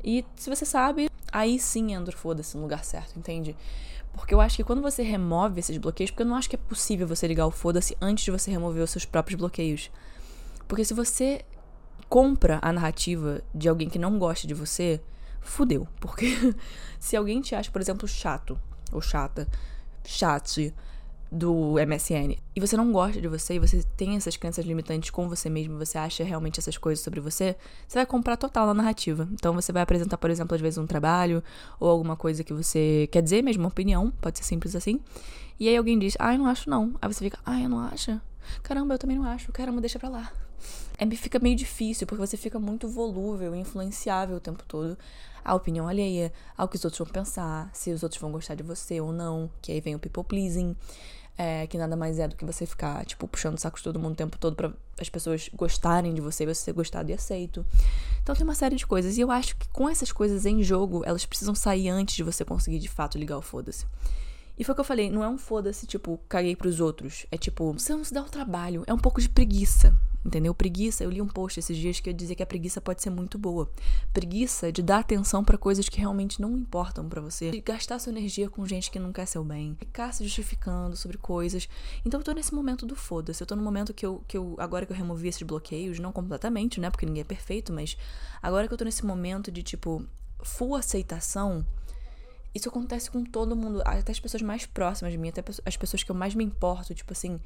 E 0.04 0.24
se 0.36 0.50
você 0.50 0.66
sabe, 0.66 1.10
aí 1.32 1.58
sim 1.58 1.94
entra 1.94 2.16
foda-se 2.16 2.56
no 2.56 2.62
lugar 2.62 2.86
certo, 2.86 3.18
entende? 3.18 3.56
Porque 4.14 4.36
eu 4.36 4.40
acho 4.40 4.56
que 4.56 4.64
quando 4.64 4.84
você 4.84 5.02
remove 5.02 5.60
esses 5.60 5.78
bloqueios, 5.78 6.12
porque 6.12 6.22
eu 6.22 6.28
não 6.28 6.36
acho 6.36 6.48
que 6.48 6.56
é 6.56 6.60
possível 6.60 7.08
você 7.08 7.28
ligar 7.28 7.48
o 7.48 7.52
foda-se 7.52 7.98
antes 8.00 8.24
de 8.24 8.32
você 8.32 8.52
remover 8.52 8.84
os 8.84 8.92
seus 8.92 9.04
próprios 9.04 9.38
bloqueios. 9.38 9.90
Porque 10.68 10.86
se 10.86 10.94
você 10.94 11.44
compra 12.08 12.60
a 12.62 12.72
narrativa 12.72 13.42
de 13.54 13.68
alguém 13.68 13.90
que 13.90 13.98
não 13.98 14.20
gosta 14.20 14.48
de 14.48 14.54
você, 14.54 15.02
fudeu. 15.42 15.88
Porque 16.00 16.56
se 17.00 17.16
alguém 17.16 17.42
te 17.42 17.56
acha, 17.56 17.72
por 17.72 17.82
exemplo, 17.82 18.08
chato 18.08 18.60
ou 18.92 19.02
chata, 19.02 19.48
chat 20.04 20.72
do 21.32 21.76
MSN, 21.76 22.38
e 22.56 22.60
você 22.60 22.78
não 22.78 22.92
gosta 22.92 23.20
de 23.20 23.28
você, 23.28 23.56
e 23.56 23.60
você 23.60 23.84
tem 23.98 24.16
essas 24.16 24.38
crenças 24.38 24.66
limitantes 24.66 25.10
com 25.10 25.28
você 25.28 25.50
mesmo, 25.50 25.78
você 25.78 25.98
acha 25.98 26.24
realmente 26.24 26.60
essas 26.60 26.78
coisas 26.78 27.04
sobre 27.04 27.20
você, 27.20 27.56
você 27.88 28.00
vai 28.00 28.06
comprar 28.06 28.38
total 28.38 28.68
na 28.68 28.74
narrativa. 28.74 29.28
Então 29.34 29.54
você 29.54 29.72
vai 29.72 29.82
apresentar, 29.82 30.18
por 30.18 30.30
exemplo, 30.30 30.56
às 30.56 30.62
vezes 30.62 30.78
um 30.78 30.88
trabalho 30.88 31.44
ou 31.80 31.90
alguma 31.90 32.16
coisa 32.16 32.44
que 32.44 32.54
você 32.54 33.10
quer 33.12 33.22
dizer 33.22 33.42
mesmo, 33.42 33.64
uma 33.64 33.70
opinião, 33.70 34.12
pode 34.22 34.38
ser 34.38 34.44
simples 34.44 34.76
assim. 34.76 35.00
E 35.60 35.68
aí 35.68 35.76
alguém 35.76 35.98
diz, 35.98 36.16
ah, 36.20 36.34
eu 36.34 36.40
não 36.40 36.48
acho 36.48 36.70
não. 36.70 36.94
Aí 37.02 37.12
você 37.12 37.24
fica, 37.24 37.40
ah, 37.46 37.60
eu 37.60 37.70
não 37.70 37.80
acho? 37.80 38.20
Caramba, 38.62 38.94
eu 38.94 39.00
também 39.00 39.18
não 39.18 39.26
acho. 39.26 39.52
Caramba, 39.52 39.82
deixa 39.82 39.98
pra 39.98 40.10
lá 40.10 40.45
é, 40.98 41.16
fica 41.16 41.40
meio 41.40 41.56
difícil, 41.56 42.08
porque 42.08 42.26
você 42.26 42.38
fica 42.38 42.60
muito 42.60 42.88
volúvel 42.88 43.56
e 43.56 43.60
influenciável 43.60 44.38
o 44.38 44.40
tempo 44.40 44.64
todo 44.68 44.98
à 45.44 45.54
opinião 45.54 45.88
alheia, 45.88 46.34
ao 46.58 46.68
que 46.68 46.76
os 46.76 46.84
outros 46.84 47.00
vão 47.00 47.08
pensar, 47.08 47.70
se 47.74 47.92
os 47.92 48.02
outros 48.02 48.20
vão 48.20 48.32
gostar 48.32 48.56
de 48.56 48.64
você 48.64 49.00
ou 49.00 49.12
não, 49.12 49.50
que 49.62 49.72
aí 49.72 49.80
vem 49.80 49.94
o 49.94 50.00
people 50.00 50.24
pleasing, 50.24 50.76
é, 51.38 51.68
que 51.68 51.78
nada 51.78 51.96
mais 51.96 52.18
é 52.18 52.28
do 52.28 52.36
que 52.36 52.44
você 52.46 52.66
ficar, 52.66 53.06
tipo, 53.06 53.28
puxando 53.28 53.56
o 53.56 53.60
saco 53.60 53.78
de 53.78 53.84
todo 53.84 54.00
mundo 54.00 54.14
o 54.14 54.16
tempo 54.16 54.38
todo 54.40 54.56
para 54.56 54.74
as 55.00 55.10
pessoas 55.10 55.50
gostarem 55.54 56.14
de 56.14 56.22
você, 56.22 56.46
você 56.46 56.62
ser 56.62 56.74
gostado 56.74 57.12
e 57.12 57.14
aceito. 57.14 57.66
Então 58.24 58.34
tem 58.34 58.44
uma 58.44 58.56
série 58.56 58.76
de 58.76 58.88
coisas, 58.88 59.18
e 59.18 59.22
eu 59.22 59.30
acho 59.30 59.56
que 59.58 59.68
com 59.70 59.88
essas 59.88 60.12
coisas 60.12 60.46
em 60.46 60.64
jogo, 60.64 61.04
elas 61.06 61.26
precisam 61.26 61.54
sair 61.54 61.90
antes 61.90 62.16
de 62.16 62.24
você 62.24 62.44
conseguir 62.44 62.80
de 62.80 62.90
fato 62.90 63.18
ligar 63.18 63.38
o 63.38 63.42
foda-se. 63.42 63.86
E 64.58 64.64
foi 64.64 64.72
o 64.72 64.76
que 64.76 64.82
eu 64.82 64.86
falei, 64.86 65.10
não 65.10 65.24
é 65.24 65.28
um 65.28 65.38
foda-se, 65.38 65.86
tipo, 65.86 66.20
caguei 66.30 66.56
pros 66.56 66.80
outros. 66.80 67.26
É 67.30 67.38
tipo, 67.38 67.74
você 67.74 67.94
não 67.94 68.06
se 68.06 68.14
dá 68.14 68.22
o 68.22 68.30
trabalho. 68.30 68.84
É 68.88 68.94
um 68.94 68.98
pouco 68.98 69.20
de 69.20 69.28
preguiça. 69.28 69.94
Entendeu? 70.26 70.56
Preguiça, 70.56 71.04
eu 71.04 71.12
li 71.12 71.22
um 71.22 71.28
post 71.28 71.60
esses 71.60 71.78
dias 71.78 72.00
que 72.00 72.10
eu 72.10 72.14
dizia 72.14 72.36
que 72.36 72.42
a 72.42 72.48
preguiça 72.48 72.82
pode 72.82 73.04
ser 73.04 73.12
muito 73.12 73.38
boa. 73.38 73.70
Preguiça 74.12 74.72
de 74.72 74.82
dar 74.82 75.00
atenção 75.00 75.44
para 75.44 75.56
coisas 75.56 75.88
que 75.88 76.00
realmente 76.00 76.42
não 76.42 76.58
importam 76.58 77.08
para 77.08 77.22
você, 77.22 77.52
de 77.52 77.62
gastar 77.62 78.00
sua 78.00 78.12
energia 78.12 78.50
com 78.50 78.66
gente 78.66 78.90
que 78.90 78.98
não 78.98 79.14
quer 79.14 79.28
seu 79.28 79.44
bem, 79.44 79.76
ficar 79.76 80.12
se 80.14 80.24
justificando 80.24 80.98
sobre 80.98 81.20
coisas. 81.20 81.70
Então 82.04 82.20
eu 82.20 82.24
tô 82.24 82.32
nesse 82.32 82.56
momento 82.56 82.88
do 82.88 82.96
foda-se. 82.96 83.44
Eu 83.44 83.46
tô 83.46 83.56
no 83.56 83.62
momento 83.62 83.94
que 83.94 84.04
eu, 84.04 84.24
que 84.28 84.36
eu, 84.36 84.56
agora 84.58 84.86
que 84.88 84.92
eu 84.92 84.98
removi 84.98 85.28
esses 85.28 85.44
bloqueios, 85.44 86.00
não 86.00 86.12
completamente, 86.12 86.80
né? 86.80 86.90
Porque 86.90 87.06
ninguém 87.06 87.22
é 87.22 87.26
perfeito, 87.26 87.72
mas 87.72 87.96
agora 88.42 88.68
que 88.68 88.74
eu 88.74 88.78
tô 88.78 88.84
nesse 88.84 89.06
momento 89.06 89.52
de 89.52 89.62
tipo, 89.62 90.04
full 90.42 90.76
aceitação 90.76 91.64
isso 92.56 92.70
acontece 92.70 93.12
com 93.12 93.22
todo 93.22 93.54
mundo, 93.54 93.82
até 93.84 94.14
as 94.14 94.20
pessoas 94.20 94.42
mais 94.42 94.66
próximas 94.66 95.12
de 95.12 95.18
mim, 95.18 95.28
até 95.28 95.44
as 95.66 95.76
pessoas 95.76 96.04
que 96.04 96.10
eu 96.10 96.16
mais 96.16 96.34
me 96.34 96.44
importo. 96.46 96.96
Tipo 96.96 97.12
assim, 97.12 97.38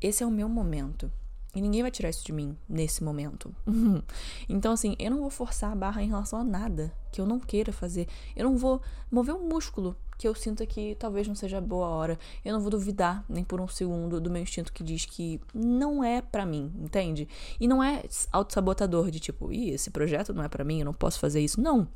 esse 0.00 0.24
é 0.24 0.26
o 0.26 0.30
meu 0.30 0.48
momento. 0.48 1.08
E 1.56 1.60
ninguém 1.62 1.80
vai 1.80 1.90
tirar 1.90 2.10
isso 2.10 2.22
de 2.22 2.34
mim 2.34 2.54
nesse 2.68 3.02
momento. 3.02 3.50
então, 4.46 4.72
assim, 4.72 4.94
eu 4.98 5.10
não 5.10 5.20
vou 5.20 5.30
forçar 5.30 5.72
a 5.72 5.74
barra 5.74 6.02
em 6.02 6.08
relação 6.08 6.38
a 6.38 6.44
nada 6.44 6.92
que 7.10 7.18
eu 7.18 7.24
não 7.24 7.40
queira 7.40 7.72
fazer. 7.72 8.06
Eu 8.36 8.44
não 8.44 8.58
vou 8.58 8.82
mover 9.10 9.34
um 9.34 9.48
músculo 9.48 9.96
que 10.18 10.28
eu 10.28 10.34
sinta 10.34 10.66
que 10.66 10.94
talvez 10.96 11.26
não 11.26 11.34
seja 11.34 11.58
boa 11.58 11.88
hora. 11.88 12.18
Eu 12.44 12.52
não 12.52 12.60
vou 12.60 12.70
duvidar 12.70 13.24
nem 13.26 13.42
por 13.42 13.58
um 13.58 13.66
segundo 13.66 14.20
do 14.20 14.30
meu 14.30 14.42
instinto 14.42 14.70
que 14.70 14.84
diz 14.84 15.06
que 15.06 15.40
não 15.54 16.04
é 16.04 16.20
para 16.20 16.44
mim, 16.44 16.70
entende? 16.78 17.26
E 17.58 17.66
não 17.66 17.82
é 17.82 18.02
auto-sabotador 18.30 19.10
de 19.10 19.18
tipo, 19.18 19.50
ih, 19.50 19.70
esse 19.70 19.90
projeto 19.90 20.34
não 20.34 20.44
é 20.44 20.48
para 20.50 20.62
mim, 20.62 20.80
eu 20.80 20.84
não 20.84 20.92
posso 20.92 21.18
fazer 21.18 21.40
isso. 21.40 21.58
Não. 21.58 21.88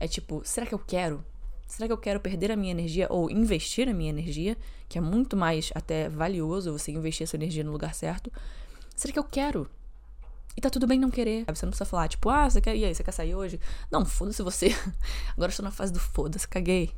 É 0.00 0.08
tipo, 0.08 0.42
será 0.44 0.66
que 0.66 0.74
eu 0.74 0.78
quero? 0.80 1.24
Será 1.68 1.86
que 1.86 1.92
eu 1.92 1.98
quero 1.98 2.18
perder 2.18 2.50
a 2.50 2.56
minha 2.56 2.72
energia 2.72 3.06
ou 3.08 3.30
investir 3.30 3.88
a 3.88 3.94
minha 3.94 4.10
energia, 4.10 4.56
que 4.88 4.98
é 4.98 5.00
muito 5.00 5.36
mais 5.36 5.70
até 5.72 6.08
valioso 6.08 6.72
você 6.72 6.90
investir 6.90 7.22
a 7.24 7.28
sua 7.28 7.36
energia 7.36 7.62
no 7.62 7.70
lugar 7.70 7.94
certo? 7.94 8.32
Será 8.98 9.12
que 9.12 9.18
eu 9.18 9.24
quero? 9.24 9.70
E 10.56 10.60
tá 10.60 10.68
tudo 10.68 10.84
bem 10.84 10.98
não 10.98 11.08
querer. 11.08 11.44
Você 11.44 11.64
não 11.64 11.70
precisa 11.70 11.84
falar, 11.84 12.08
tipo, 12.08 12.28
ah, 12.28 12.50
você 12.50 12.60
quer. 12.60 12.74
E 12.74 12.84
aí, 12.84 12.92
você 12.92 13.04
quer 13.04 13.12
sair 13.12 13.32
hoje? 13.32 13.60
Não, 13.92 14.04
foda-se 14.04 14.42
você. 14.42 14.74
Agora 15.36 15.46
eu 15.46 15.48
estou 15.50 15.62
na 15.62 15.70
fase 15.70 15.92
do 15.92 16.00
foda-se, 16.00 16.48
caguei. 16.48 16.92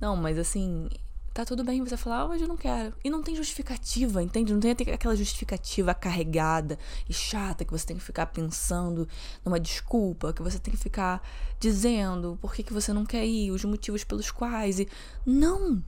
Não, 0.00 0.14
mas 0.14 0.38
assim, 0.38 0.88
tá 1.34 1.44
tudo 1.44 1.64
bem 1.64 1.82
você 1.82 1.96
falar, 1.96 2.26
hoje 2.26 2.44
eu 2.44 2.48
não 2.48 2.56
quero. 2.56 2.94
E 3.02 3.10
não 3.10 3.24
tem 3.24 3.34
justificativa, 3.34 4.22
entende? 4.22 4.52
Não 4.52 4.60
tem 4.60 4.70
aquela 4.70 5.16
justificativa 5.16 5.92
carregada 5.92 6.78
e 7.08 7.12
chata 7.12 7.64
que 7.64 7.72
você 7.72 7.86
tem 7.86 7.96
que 7.96 8.04
ficar 8.04 8.26
pensando 8.26 9.08
numa 9.44 9.58
desculpa, 9.58 10.32
que 10.32 10.42
você 10.42 10.60
tem 10.60 10.72
que 10.72 10.78
ficar 10.78 11.28
dizendo 11.58 12.38
por 12.40 12.54
que, 12.54 12.62
que 12.62 12.72
você 12.72 12.92
não 12.92 13.04
quer 13.04 13.26
ir, 13.26 13.50
os 13.50 13.64
motivos 13.64 14.04
pelos 14.04 14.30
quais. 14.30 14.78
E... 14.78 14.88
Não! 15.26 15.82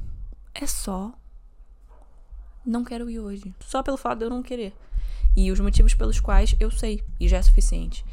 É 0.52 0.66
só. 0.66 1.12
Não 2.64 2.84
quero 2.84 3.10
ir 3.10 3.18
hoje. 3.18 3.54
Só 3.60 3.82
pelo 3.82 3.96
fato 3.96 4.18
de 4.18 4.24
eu 4.24 4.30
não 4.30 4.42
querer. 4.42 4.72
E 5.36 5.50
os 5.50 5.60
motivos 5.60 5.94
pelos 5.94 6.20
quais 6.20 6.54
eu 6.60 6.70
sei, 6.70 7.02
e 7.18 7.28
já 7.28 7.38
é 7.38 7.42
suficiente. 7.42 8.04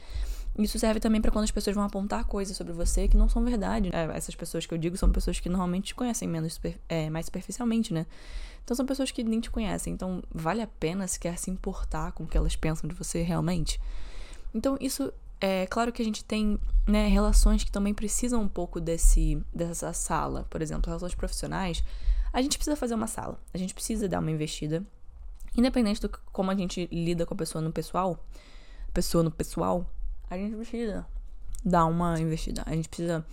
Isso 0.58 0.78
serve 0.78 1.00
também 1.00 1.22
para 1.22 1.32
quando 1.32 1.46
as 1.46 1.52
pessoas 1.52 1.76
vão 1.76 1.86
apontar 1.86 2.26
coisas 2.26 2.58
sobre 2.58 2.74
você 2.74 3.08
que 3.08 3.16
não 3.16 3.30
são 3.30 3.44
verdade. 3.44 3.90
É, 3.94 4.18
essas 4.18 4.36
pessoas 4.36 4.66
que 4.66 4.74
eu 4.74 4.78
digo 4.78 4.98
são 4.98 5.10
pessoas 5.10 5.40
que 5.40 5.48
normalmente 5.48 5.88
te 5.88 5.96
conhecem 5.96 6.28
menos 6.28 6.60
é, 6.90 7.10
mais 7.10 7.28
superficialmente, 7.28 7.94
né? 7.94 8.06
Então 8.64 8.76
são 8.76 8.86
pessoas 8.86 9.12
que 9.12 9.24
nem 9.24 9.40
te 9.40 9.50
conhecem. 9.50 9.94
Então 9.94 10.22
vale 10.30 10.62
a 10.62 10.68
pena 10.68 11.08
se 11.08 11.20
quer 11.20 11.38
se 11.38 11.50
importar 11.50 12.12
com 12.12 12.24
o 12.24 12.28
que 12.28 12.38
elas 12.38 12.56
pensam 12.56 12.88
de 12.88 12.96
você 12.96 13.22
realmente. 13.22 13.80
Então 14.54 14.78
isso 14.82 15.12
é 15.40 15.66
claro 15.68 15.92
que 15.92 16.02
a 16.02 16.06
gente 16.06 16.24
tem 16.24 16.60
né, 16.86 17.08
relações 17.08 17.64
que 17.64 17.72
também 17.72 17.94
precisam 17.94 18.42
um 18.42 18.48
pouco 18.48 18.80
desse 18.80 19.42
dessa 19.54 19.94
sala, 19.94 20.46
por 20.50 20.62
exemplo, 20.62 20.90
relações 20.90 21.16
profissionais. 21.16 21.84
A 22.34 22.42
gente 22.42 22.58
precisa 22.58 22.76
fazer 22.76 22.94
uma 22.94 23.08
sala. 23.08 23.40
A 23.54 23.58
gente 23.58 23.74
precisa 23.74 24.08
dar 24.08 24.20
uma 24.20 24.32
investida, 24.32 24.86
independente 25.56 26.02
do 26.02 26.10
como 26.10 26.52
a 26.52 26.56
gente 26.56 26.88
lida 26.92 27.26
com 27.26 27.34
a 27.34 27.38
pessoa 27.38 27.62
no 27.62 27.72
pessoal, 27.72 28.26
pessoa 28.94 29.24
no 29.24 29.32
pessoal 29.32 29.86
a 30.32 30.38
gente 30.38 30.56
precisa 30.56 31.06
dar 31.64 31.86
uma 31.86 32.18
investida. 32.18 32.64
A 32.66 32.74
gente 32.74 32.88
precisa 32.88 33.26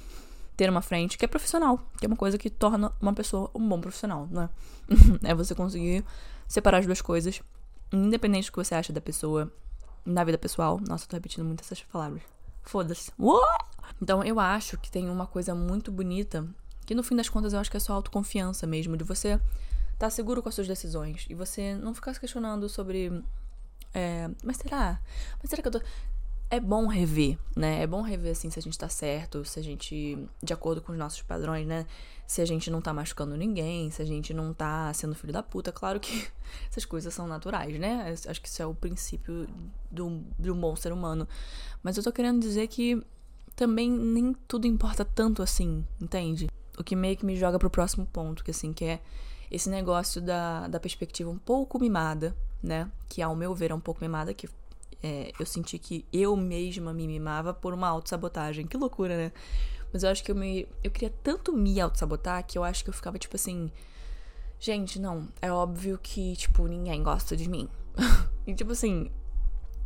ter 0.57 0.69
uma 0.69 0.83
frente 0.83 1.17
que 1.17 1.25
é 1.25 1.28
profissional, 1.28 1.78
que 1.97 2.05
é 2.05 2.09
uma 2.09 2.17
coisa 2.17 2.37
que 2.37 2.50
torna 2.50 2.93
uma 3.00 3.14
pessoa 3.14 3.49
um 3.55 3.67
bom 3.69 3.81
profissional, 3.81 4.26
né? 4.28 4.50
é 5.23 5.33
você 5.33 5.55
conseguir 5.55 6.05
separar 6.49 6.78
as 6.78 6.87
duas 6.87 7.00
coisas, 7.00 7.40
independente 7.93 8.49
do 8.49 8.52
que 8.52 8.59
você 8.59 8.75
acha 8.75 8.93
da 8.93 9.00
pessoa 9.00 9.52
na 10.05 10.25
vida 10.25 10.37
pessoal. 10.37 10.81
Nossa, 10.88 11.05
eu 11.05 11.09
tô 11.09 11.17
repetindo 11.17 11.45
muito 11.45 11.61
essas 11.62 11.81
palavras. 11.83 12.23
Foda-se. 12.62 13.12
Então 14.02 14.25
eu 14.25 14.40
acho 14.40 14.76
que 14.78 14.90
tem 14.90 15.09
uma 15.09 15.26
coisa 15.26 15.55
muito 15.55 15.93
bonita, 15.93 16.45
que 16.88 16.95
no 16.95 17.02
fim 17.02 17.14
das 17.14 17.28
contas 17.28 17.52
eu 17.52 17.61
acho 17.61 17.71
que 17.71 17.76
é 17.76 17.80
só 17.80 17.92
autoconfiança 17.92 18.66
mesmo, 18.66 18.97
de 18.97 19.04
você 19.04 19.33
estar 19.33 19.42
tá 19.99 20.09
seguro 20.09 20.42
com 20.42 20.49
as 20.49 20.54
suas 20.54 20.66
decisões 20.66 21.26
e 21.28 21.35
você 21.35 21.75
não 21.75 21.95
ficar 21.95 22.14
se 22.14 22.21
questionando 22.21 22.66
sobre. 22.66 23.23
É, 23.92 24.30
mas 24.42 24.57
será? 24.57 24.99
Mas 25.38 25.50
será 25.50 25.61
que 25.61 25.68
eu 25.68 25.73
tô 25.73 25.83
é 26.50 26.59
bom 26.59 26.87
rever, 26.87 27.38
né? 27.54 27.83
É 27.83 27.87
bom 27.87 28.00
rever 28.00 28.33
assim 28.33 28.49
se 28.49 28.59
a 28.59 28.62
gente 28.62 28.78
tá 28.78 28.88
certo, 28.88 29.45
se 29.45 29.61
a 29.61 29.62
gente, 29.62 30.18
de 30.42 30.52
acordo 30.54 30.80
com 30.80 30.92
os 30.92 30.99
nossos 30.99 31.21
padrões, 31.21 31.66
né? 31.66 31.85
Se 32.26 32.40
a 32.40 32.47
gente 32.47 32.71
não 32.71 32.80
tá 32.80 32.95
machucando 32.95 33.37
ninguém, 33.37 33.90
se 33.90 34.00
a 34.00 34.07
gente 34.07 34.33
não 34.33 34.54
tá 34.54 34.90
sendo 34.95 35.14
filho 35.14 35.35
da 35.35 35.42
puta. 35.42 35.71
Claro 35.71 36.00
que 36.00 36.26
essas 36.73 36.87
coisas 36.87 37.12
são 37.12 37.28
naturais, 37.28 37.78
né? 37.78 38.14
Acho 38.26 38.40
que 38.40 38.49
isso 38.49 38.62
é 38.62 38.66
o 38.66 38.75
princípio 38.75 39.47
do, 39.90 40.23
do 40.38 40.54
bom 40.54 40.75
ser 40.75 40.90
humano. 40.90 41.28
Mas 41.83 41.99
eu 41.99 42.02
tô 42.02 42.11
querendo 42.11 42.40
dizer 42.40 42.66
que 42.68 42.99
também 43.54 43.90
nem 43.90 44.33
tudo 44.47 44.66
importa 44.66 45.04
tanto 45.04 45.42
assim, 45.42 45.85
entende? 46.00 46.49
O 46.78 46.85
que 46.85 46.94
meio 46.94 47.16
que 47.16 47.26
me 47.26 47.37
joga 47.37 47.58
pro 47.58 47.68
próximo 47.68 48.06
ponto, 48.06 48.44
que 48.44 48.50
assim, 48.50 48.73
que 48.73 48.85
é 48.85 49.00
esse 49.50 49.68
negócio 49.68 50.20
da, 50.20 50.68
da 50.68 50.78
perspectiva 50.78 51.30
um 51.30 51.38
pouco 51.38 51.78
mimada, 51.78 52.37
né? 52.62 52.90
Que 53.08 53.23
ao 53.23 53.35
meu 53.35 53.54
ver 53.54 53.70
é 53.70 53.75
um 53.75 53.80
pouco 53.80 54.00
mimada, 54.00 54.32
que 54.32 54.49
é, 55.02 55.32
eu 55.38 55.47
senti 55.47 55.78
que 55.78 56.04
eu 56.12 56.37
mesma 56.37 56.92
me 56.92 57.06
mimava 57.06 57.54
por 57.54 57.73
uma 57.73 57.88
autossabotagem. 57.88 58.66
Que 58.66 58.76
loucura, 58.76 59.16
né? 59.16 59.32
Mas 59.92 60.02
eu 60.02 60.11
acho 60.11 60.23
que 60.23 60.30
eu 60.30 60.35
me. 60.35 60.66
Eu 60.82 60.90
queria 60.90 61.12
tanto 61.23 61.52
me 61.52 61.80
autossabotar 61.80 62.44
que 62.47 62.58
eu 62.58 62.64
acho 62.64 62.85
que 62.85 62.90
eu 62.90 62.94
ficava 62.94 63.18
tipo 63.18 63.37
assim. 63.37 63.70
Gente, 64.61 64.99
não, 64.99 65.28
é 65.40 65.52
óbvio 65.52 65.99
que, 66.02 66.35
tipo, 66.35 66.66
ninguém 66.66 67.02
gosta 67.02 67.37
de 67.37 67.49
mim. 67.49 67.68
e 68.44 68.52
tipo 68.52 68.73
assim, 68.73 69.08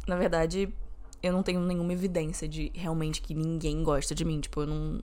na 0.09 0.17
verdade, 0.17 0.75
eu 1.23 1.31
não 1.31 1.43
tenho 1.43 1.61
nenhuma 1.61 1.93
evidência 1.93 2.49
de 2.49 2.73
realmente 2.75 3.21
que 3.21 3.35
ninguém 3.35 3.83
gosta 3.83 4.15
de 4.15 4.25
mim. 4.25 4.41
Tipo, 4.41 4.63
eu 4.63 4.67
não. 4.67 5.03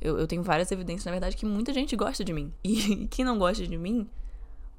Eu, 0.00 0.18
eu 0.18 0.26
tenho 0.26 0.42
várias 0.42 0.70
evidências, 0.70 1.04
na 1.04 1.12
verdade, 1.12 1.36
que 1.36 1.46
muita 1.46 1.72
gente 1.72 1.96
gosta 1.96 2.24
de 2.24 2.32
mim. 2.32 2.52
E 2.62 3.06
quem 3.10 3.24
não 3.24 3.38
gosta 3.38 3.66
de 3.66 3.78
mim, 3.78 4.08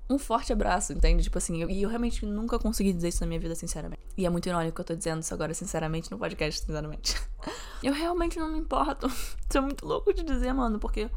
um 0.10 0.18
forte 0.18 0.54
abraço, 0.54 0.94
entende? 0.94 1.24
Tipo 1.24 1.38
assim, 1.38 1.62
eu, 1.62 1.70
e 1.70 1.82
eu 1.82 1.90
realmente 1.90 2.26
nunca 2.26 2.58
consegui 2.58 2.94
dizer 2.94 3.10
isso 3.10 3.22
na 3.22 3.28
minha 3.28 3.40
vida, 3.40 3.56
sinceramente. 3.56 4.02
E 4.18 4.26
é 4.26 4.30
muito 4.30 4.48
irônico 4.48 4.76
que 4.76 4.82
eu 4.82 4.86
tô 4.86 4.96
dizendo 4.96 5.22
isso 5.22 5.34
agora, 5.34 5.54
sinceramente, 5.54 6.10
no 6.12 6.18
podcast, 6.18 6.62
sinceramente. 6.62 7.16
eu 7.84 7.94
realmente 7.94 8.40
não 8.40 8.52
me 8.52 8.60
importo. 8.60 9.08
Isso 9.48 9.58
é 9.58 9.62
muito 9.62 9.86
louco 9.86 10.14
de 10.14 10.24
dizer, 10.24 10.52
mano, 10.54 10.80
porque 10.80 11.10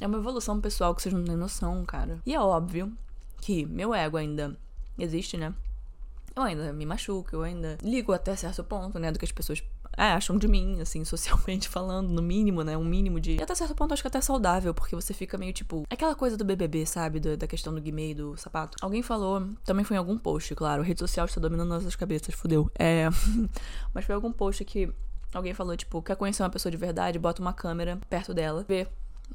é 0.00 0.06
uma 0.06 0.18
evolução 0.18 0.60
pessoal 0.60 0.94
que 0.94 1.02
vocês 1.02 1.14
não 1.14 1.24
têm 1.24 1.36
noção, 1.36 1.84
cara. 1.84 2.20
E 2.26 2.34
é 2.34 2.40
óbvio 2.40 2.92
que 3.40 3.64
meu 3.66 3.94
ego 3.94 4.16
ainda 4.16 4.56
existe, 4.98 5.36
né? 5.36 5.54
Eu 6.34 6.42
ainda 6.42 6.72
me 6.72 6.86
machuco, 6.86 7.28
eu 7.36 7.42
ainda 7.42 7.78
ligo 7.82 8.12
até 8.12 8.34
certo 8.34 8.64
ponto, 8.64 8.98
né? 8.98 9.12
Do 9.12 9.18
que 9.18 9.24
as 9.24 9.32
pessoas 9.32 9.62
é, 9.96 10.12
acham 10.12 10.38
de 10.38 10.48
mim, 10.48 10.80
assim, 10.80 11.04
socialmente 11.06 11.68
falando, 11.68 12.08
no 12.08 12.22
mínimo, 12.22 12.62
né? 12.62 12.76
Um 12.76 12.84
mínimo 12.84 13.20
de. 13.20 13.36
E 13.36 13.42
até 13.42 13.54
certo 13.54 13.74
ponto 13.74 13.92
acho 13.92 14.02
que 14.02 14.08
até 14.08 14.20
saudável, 14.20 14.74
porque 14.74 14.94
você 14.94 15.12
fica 15.12 15.36
meio 15.36 15.52
tipo. 15.52 15.84
Aquela 15.90 16.14
coisa 16.14 16.36
do 16.36 16.44
BBB, 16.44 16.86
sabe? 16.86 17.20
Do, 17.20 17.36
da 17.36 17.46
questão 17.46 17.74
do 17.74 17.80
Guimê 17.80 18.10
e 18.10 18.14
do 18.14 18.36
sapato. 18.36 18.76
Alguém 18.80 19.02
falou, 19.02 19.48
também 19.64 19.84
foi 19.84 19.96
em 19.96 19.98
algum 19.98 20.18
post, 20.18 20.54
claro. 20.54 20.82
Rede 20.82 21.00
social 21.00 21.26
está 21.26 21.40
dominando 21.40 21.68
nossas 21.68 21.96
cabeças, 21.96 22.34
fudeu. 22.34 22.70
É. 22.78 23.08
Mas 23.92 24.04
foi 24.04 24.14
algum 24.14 24.32
post 24.32 24.64
que 24.64 24.92
alguém 25.32 25.54
falou, 25.54 25.76
tipo, 25.76 26.02
quer 26.02 26.16
conhecer 26.16 26.42
uma 26.42 26.50
pessoa 26.50 26.70
de 26.70 26.76
verdade, 26.76 27.18
bota 27.18 27.40
uma 27.40 27.52
câmera 27.52 27.98
perto 28.08 28.34
dela, 28.34 28.64
vê 28.66 28.86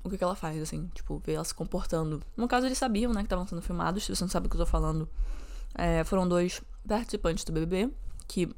o 0.03 0.09
que, 0.09 0.17
que 0.17 0.23
ela 0.23 0.35
faz, 0.35 0.61
assim, 0.61 0.89
tipo, 0.93 1.21
vê 1.25 1.33
ela 1.33 1.43
se 1.43 1.53
comportando. 1.53 2.21
No 2.35 2.47
caso, 2.47 2.67
eles 2.67 2.77
sabiam, 2.77 3.11
né, 3.11 3.21
que 3.21 3.25
estavam 3.25 3.47
sendo 3.47 3.61
filmados, 3.61 4.03
se 4.03 4.15
você 4.15 4.23
não 4.23 4.29
sabe 4.29 4.47
o 4.47 4.49
que 4.49 4.55
eu 4.55 4.59
tô 4.59 4.65
falando. 4.65 5.09
É, 5.73 6.03
foram 6.03 6.27
dois 6.27 6.61
participantes 6.87 7.43
do 7.43 7.51
BBB 7.51 7.91
que 8.27 8.49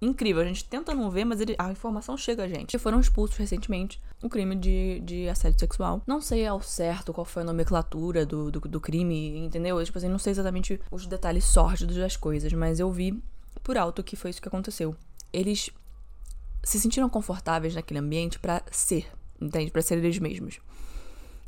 incrível. 0.00 0.42
A 0.42 0.46
gente 0.46 0.64
tenta 0.64 0.94
não 0.94 1.10
ver, 1.10 1.24
mas 1.24 1.40
ele, 1.40 1.54
a 1.58 1.70
informação 1.70 2.16
chega 2.16 2.44
a 2.44 2.48
gente. 2.48 2.74
E 2.74 2.78
foram 2.78 3.00
expulsos 3.00 3.36
recentemente 3.36 4.00
o 4.22 4.28
crime 4.28 4.54
de, 4.54 5.00
de 5.00 5.28
assédio 5.28 5.58
sexual. 5.58 6.02
Não 6.06 6.20
sei 6.20 6.46
ao 6.46 6.60
certo 6.62 7.12
qual 7.12 7.24
foi 7.24 7.42
a 7.42 7.46
nomenclatura 7.46 8.24
do, 8.24 8.50
do, 8.50 8.60
do 8.60 8.80
crime, 8.80 9.38
entendeu? 9.38 9.78
Eu, 9.78 9.84
tipo 9.84 9.98
assim, 9.98 10.08
não 10.08 10.18
sei 10.18 10.32
exatamente 10.32 10.80
os 10.90 11.06
detalhes 11.06 11.44
sórdidos 11.44 11.96
das 11.96 12.16
coisas, 12.16 12.52
mas 12.52 12.80
eu 12.80 12.90
vi 12.90 13.22
por 13.62 13.76
alto 13.76 14.02
que 14.02 14.16
foi 14.16 14.30
isso 14.30 14.42
que 14.42 14.48
aconteceu. 14.48 14.96
Eles 15.32 15.70
se 16.62 16.80
sentiram 16.80 17.08
confortáveis 17.08 17.74
naquele 17.74 18.00
ambiente 18.00 18.38
para 18.38 18.62
ser, 18.70 19.06
entende? 19.40 19.70
Para 19.70 19.82
ser 19.82 19.98
eles 19.98 20.18
mesmos. 20.18 20.60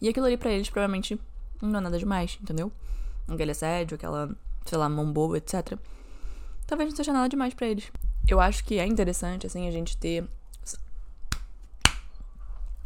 E 0.00 0.08
aquilo 0.08 0.26
ali 0.26 0.36
para 0.36 0.50
eles 0.50 0.70
provavelmente 0.70 1.20
não 1.60 1.78
é 1.78 1.82
nada 1.82 1.98
demais, 1.98 2.38
entendeu? 2.40 2.72
Aquele 3.28 3.50
assédio, 3.50 3.96
aquela, 3.96 4.34
sei 4.64 4.78
lá, 4.78 4.88
mão 4.88 5.12
boba, 5.12 5.38
etc. 5.38 5.78
Talvez 6.66 6.90
não 6.90 6.96
seja 6.96 7.12
nada 7.12 7.28
demais 7.28 7.52
para 7.52 7.66
eles 7.66 7.90
eu 8.28 8.40
acho 8.40 8.64
que 8.64 8.78
é 8.78 8.86
interessante, 8.86 9.46
assim, 9.46 9.66
a 9.68 9.70
gente 9.70 9.96
ter. 9.96 10.24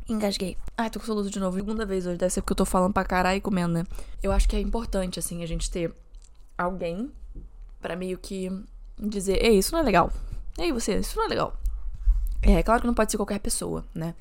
Engasguei. 0.09 0.57
Ai, 0.77 0.91
tô 0.91 1.01
com 1.01 1.07
soluço 1.07 1.31
de 1.31 1.41
novo. 1.41 1.57
Segunda 1.57 1.87
vez 1.87 2.07
hoje, 2.07 2.19
deve 2.19 2.33
ser 2.33 2.43
porque 2.43 2.53
eu 2.53 2.57
tô 2.57 2.65
falando 2.65 2.93
pra 2.93 3.05
caralho 3.05 3.39
e 3.39 3.41
comendo, 3.41 3.75
né? 3.75 3.85
Eu 4.23 4.33
acho 4.33 4.49
que 4.49 4.57
é 4.57 4.61
importante, 4.61 5.19
assim, 5.19 5.43
a 5.43 5.47
gente 5.47 5.71
ter 5.71 5.95
alguém 6.59 7.11
para 7.81 7.97
meio 7.97 8.19
que 8.19 8.51
dizer: 8.99 9.43
Ei, 9.43 9.59
isso 9.59 9.73
não 9.73 9.81
é 9.81 9.83
legal. 9.83 10.13
Ei, 10.59 10.73
você, 10.73 10.97
isso 10.99 11.17
não 11.17 11.25
é 11.25 11.29
legal. 11.29 11.57
É, 12.43 12.63
claro 12.63 12.83
que 12.83 12.87
não 12.87 12.95
pode 12.95 13.11
ser 13.11 13.17
qualquer 13.17 13.41
pessoa, 13.41 13.85
né? 13.95 14.15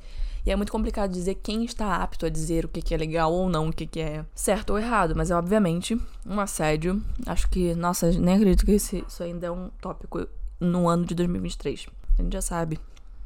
E 0.45 0.51
é 0.51 0.55
muito 0.55 0.71
complicado 0.71 1.11
dizer 1.11 1.35
quem 1.35 1.63
está 1.63 1.97
apto 1.97 2.25
a 2.25 2.29
dizer 2.29 2.65
o 2.65 2.67
que, 2.67 2.81
que 2.81 2.93
é 2.93 2.97
legal 2.97 3.31
ou 3.31 3.47
não, 3.47 3.69
o 3.69 3.73
que, 3.73 3.87
que 3.87 3.99
é 4.01 4.25
certo 4.35 4.71
ou 4.71 4.79
errado. 4.79 5.15
Mas 5.15 5.31
é 5.31 5.35
obviamente 5.35 5.99
um 6.25 6.39
assédio. 6.39 7.01
Acho 7.25 7.49
que, 7.49 7.73
nossa, 7.75 8.11
nem 8.11 8.35
acredito 8.35 8.65
que 8.65 8.73
isso 8.73 9.23
ainda 9.23 9.47
é 9.47 9.51
um 9.51 9.69
tópico 9.81 10.27
no 10.63 10.87
ano 10.87 11.05
de 11.05 11.13
2023. 11.15 11.87
A 12.17 12.21
gente 12.21 12.33
já 12.33 12.41
sabe 12.41 12.79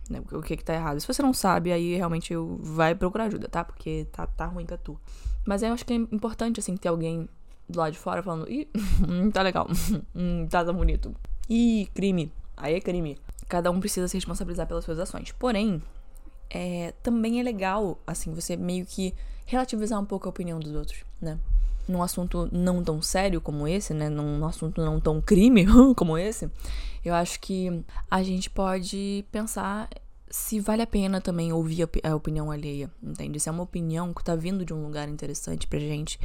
né, 0.10 0.22
o 0.32 0.42
que 0.42 0.58
que 0.58 0.64
tá 0.64 0.74
errado. 0.74 1.00
Se 1.00 1.08
você 1.08 1.22
não 1.22 1.34
sabe, 1.34 1.72
aí 1.72 1.96
realmente 1.96 2.34
vai 2.60 2.96
procurar 2.96 3.26
ajuda, 3.26 3.48
tá? 3.48 3.64
Porque 3.64 4.08
tá, 4.12 4.26
tá 4.26 4.46
ruim 4.46 4.66
pra 4.66 4.78
tu. 4.78 5.00
Mas 5.46 5.64
eu 5.64 5.72
acho 5.74 5.86
que 5.86 5.94
é 5.94 5.96
importante, 5.96 6.60
assim, 6.60 6.76
ter 6.76 6.90
alguém 6.90 7.28
do 7.70 7.80
lado 7.80 7.92
de 7.94 8.00
fora 8.00 8.24
falando, 8.24 8.50
ih, 8.50 8.68
tá 9.34 9.42
legal, 9.42 9.68
hum, 10.16 10.48
tá 10.50 10.64
tão 10.64 10.74
bonito. 10.74 11.14
Ih, 11.50 11.88
crime. 11.94 12.32
Aí 12.56 12.76
é 12.76 12.82
crime. 12.82 13.18
Cada 13.48 13.72
um 13.72 13.80
precisa 13.80 14.08
se 14.08 14.18
responsabilizar 14.18 14.68
pelas 14.68 14.84
suas 14.84 15.00
ações. 15.00 15.32
Porém, 15.32 15.82
é, 16.50 16.94
também 17.04 17.40
é 17.40 17.44
legal, 17.44 17.98
assim, 18.06 18.34
você 18.34 18.58
meio 18.58 18.86
que 18.86 19.14
relativizar 19.46 20.00
um 20.00 20.06
pouco 20.06 20.28
a 20.28 20.30
opinião 20.30 20.60
dos 20.60 20.74
outros, 20.76 21.04
né? 21.22 21.38
Num 21.88 22.04
assunto 22.04 22.50
não 22.52 22.84
tão 22.84 23.02
sério 23.02 23.42
como 23.42 23.68
esse, 23.68 23.94
né? 23.94 24.10
Num 24.10 24.46
assunto 24.46 24.82
não 24.82 25.00
tão 25.00 25.22
crime 25.22 25.66
como 25.96 26.18
esse, 26.18 26.50
eu 27.04 27.14
acho 27.14 27.40
que 27.40 27.84
a 28.10 28.24
gente 28.24 28.50
pode 28.50 29.26
pensar 29.32 29.90
se 30.30 30.60
vale 30.60 30.82
a 30.82 30.88
pena 30.88 31.22
também 31.22 31.54
ouvir 31.54 31.88
a 32.04 32.16
opinião 32.16 32.52
alheia, 32.52 32.92
entende? 33.02 33.40
Se 33.40 33.48
é 33.48 33.52
uma 33.52 33.64
opinião 33.64 34.14
que 34.14 34.24
tá 34.24 34.36
vindo 34.36 34.66
de 34.66 34.74
um 34.74 34.84
lugar 34.84 35.08
interessante 35.08 35.66
pra 35.68 35.80
gente, 35.80 36.20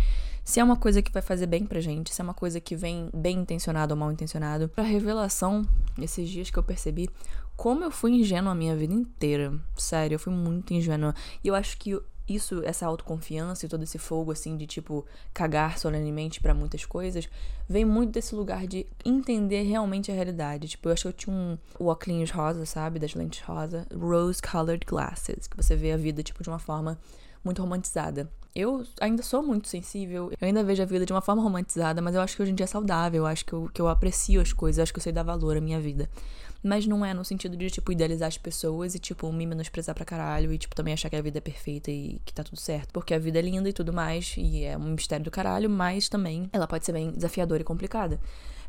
se 0.45 0.59
é 0.59 0.65
uma 0.65 0.77
coisa 0.77 1.01
que 1.01 1.13
vai 1.13 1.23
fazer 1.23 1.47
bem 1.47 1.65
pra 1.65 1.81
gente, 1.81 2.13
se 2.13 2.21
é 2.21 2.25
uma 2.25 2.35
coisa 2.35 2.61
que 2.61 2.75
vem 2.75 3.09
bem 3.15 3.39
intencionado 3.39 3.95
ou 3.95 3.99
mal 3.99 4.11
intencionado. 4.11 4.69
Pra 4.69 4.83
revelação, 4.83 5.67
esses 6.01 6.29
dias 6.29 6.51
que 6.51 6.59
eu 6.59 6.63
percebi 6.63 7.09
como 7.57 7.85
eu 7.85 7.91
fui 7.91 8.13
ingênua 8.13 8.53
a 8.53 8.55
minha 8.55 8.75
vida 8.75 8.93
inteira. 8.93 9.53
Sério, 9.77 10.17
eu 10.17 10.19
fui 10.19 10.33
muito 10.33 10.75
ingênua. 10.75 11.15
E 11.45 11.49
eu 11.49 11.55
acho 11.55 11.79
que 11.79 11.97
isso, 12.35 12.63
essa 12.65 12.87
autoconfiança 12.87 13.67
e 13.67 13.69
todo 13.69 13.83
esse 13.83 13.99
fogo, 13.99 14.33
assim, 14.33 14.57
de 14.57 14.67
tipo, 14.67 15.05
cagar 15.33 15.79
solenemente 15.79 16.41
para 16.41 16.55
muitas 16.55 16.85
coisas, 16.85 17.29
vem 17.69 17.85
muito 17.85 18.13
desse 18.13 18.35
lugar 18.35 18.67
de 18.67 18.87
entender 19.05 19.63
realmente 19.63 20.11
a 20.11 20.15
realidade. 20.15 20.69
Tipo, 20.69 20.89
eu 20.89 20.93
acho 20.93 21.03
que 21.03 21.09
eu 21.09 21.13
tinha 21.13 21.35
um 21.35 21.59
óculos 21.79 22.31
rosa, 22.31 22.67
sabe? 22.67 22.99
Das 22.99 23.15
lentes 23.15 23.43
rosa, 23.43 23.87
rose-colored 23.95 24.85
glasses, 24.87 25.47
que 25.47 25.57
você 25.57 25.77
vê 25.77 25.93
a 25.93 25.97
vida, 25.97 26.23
tipo, 26.23 26.43
de 26.43 26.49
uma 26.49 26.59
forma 26.59 26.99
muito 27.45 27.61
romantizada. 27.61 28.31
Eu 28.55 28.85
ainda 29.01 29.23
sou 29.23 29.43
muito 29.43 29.67
sensível, 29.67 30.31
eu 30.39 30.47
ainda 30.47 30.63
vejo 30.63 30.83
a 30.83 30.87
vida 30.87 31.07
de 31.07 31.13
uma 31.13 31.23
forma 31.23 31.43
romantizada, 31.43 32.03
mas 32.03 32.15
eu 32.15 32.21
acho 32.21 32.37
que 32.37 32.43
hoje 32.43 32.53
em 32.53 32.55
dia 32.55 32.65
é 32.65 32.67
saudável, 32.67 33.23
eu 33.23 33.27
acho 33.27 33.47
que 33.47 33.53
eu, 33.53 33.71
que 33.73 33.81
eu 33.81 33.89
aprecio 33.89 34.43
as 34.43 34.53
coisas, 34.53 34.79
eu 34.79 34.83
acho 34.83 34.93
que 34.93 34.99
eu 34.99 35.03
sei 35.03 35.13
dar 35.13 35.23
valor 35.23 35.57
à 35.57 35.61
minha 35.61 35.81
vida. 35.81 36.09
Mas 36.63 36.87
não 36.87 37.05
é 37.05 37.13
no 37.13 37.25
sentido 37.25 37.57
de, 37.57 37.71
tipo, 37.71 37.91
idealizar 37.91 38.29
as 38.29 38.39
pessoas 38.39 38.95
e, 38.95 38.99
tipo, 38.99 39.33
me 39.33 39.45
menosprezar 39.47 39.95
pra 39.95 40.05
caralho 40.05 40.53
e, 40.53 40.59
tipo, 40.59 40.77
também 40.77 40.95
achar 40.95 41.11
que 41.11 41.17
a 41.17 41.23
vida 41.23 41.39
é 41.39 41.41
perfeita 41.41 41.91
e 41.91 42.21
que 42.25 42.33
tá 42.33 42.45
tudo 42.45 42.59
certo. 42.61 42.93
Porque 42.93 43.13
a 43.13 43.19
vida 43.19 43.39
é 43.39 43.43
linda 43.43 43.69
e 43.69 43.73
tudo 43.73 43.93
mais, 43.93 44.35
e 44.39 44.65
é 44.65 44.77
um 44.79 44.93
mistério 44.93 45.25
do 45.25 45.31
caralho, 45.31 45.69
mas 45.69 46.09
também 46.09 46.49
ela 46.53 46.67
pode 46.67 46.87
ser 46.87 46.93
bem 46.93 47.11
desafiadora 47.11 47.63
e 47.63 47.65
complicada. 47.65 48.21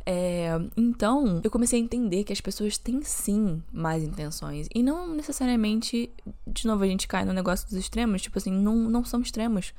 É, 0.05 0.50
então, 0.75 1.39
eu 1.43 1.51
comecei 1.51 1.79
a 1.79 1.83
entender 1.83 2.23
que 2.23 2.33
as 2.33 2.41
pessoas 2.41 2.77
têm 2.77 3.01
sim 3.03 3.62
mais 3.71 4.03
intenções. 4.03 4.67
E 4.73 4.83
não 4.83 5.07
necessariamente, 5.07 6.09
de 6.47 6.67
novo, 6.67 6.83
a 6.83 6.88
gente 6.88 7.07
cai 7.07 7.23
no 7.23 7.33
negócio 7.33 7.67
dos 7.67 7.77
extremos, 7.77 8.21
tipo 8.21 8.38
assim, 8.38 8.51
não, 8.51 8.75
não 8.75 9.05
são 9.05 9.21
extremos. 9.21 9.73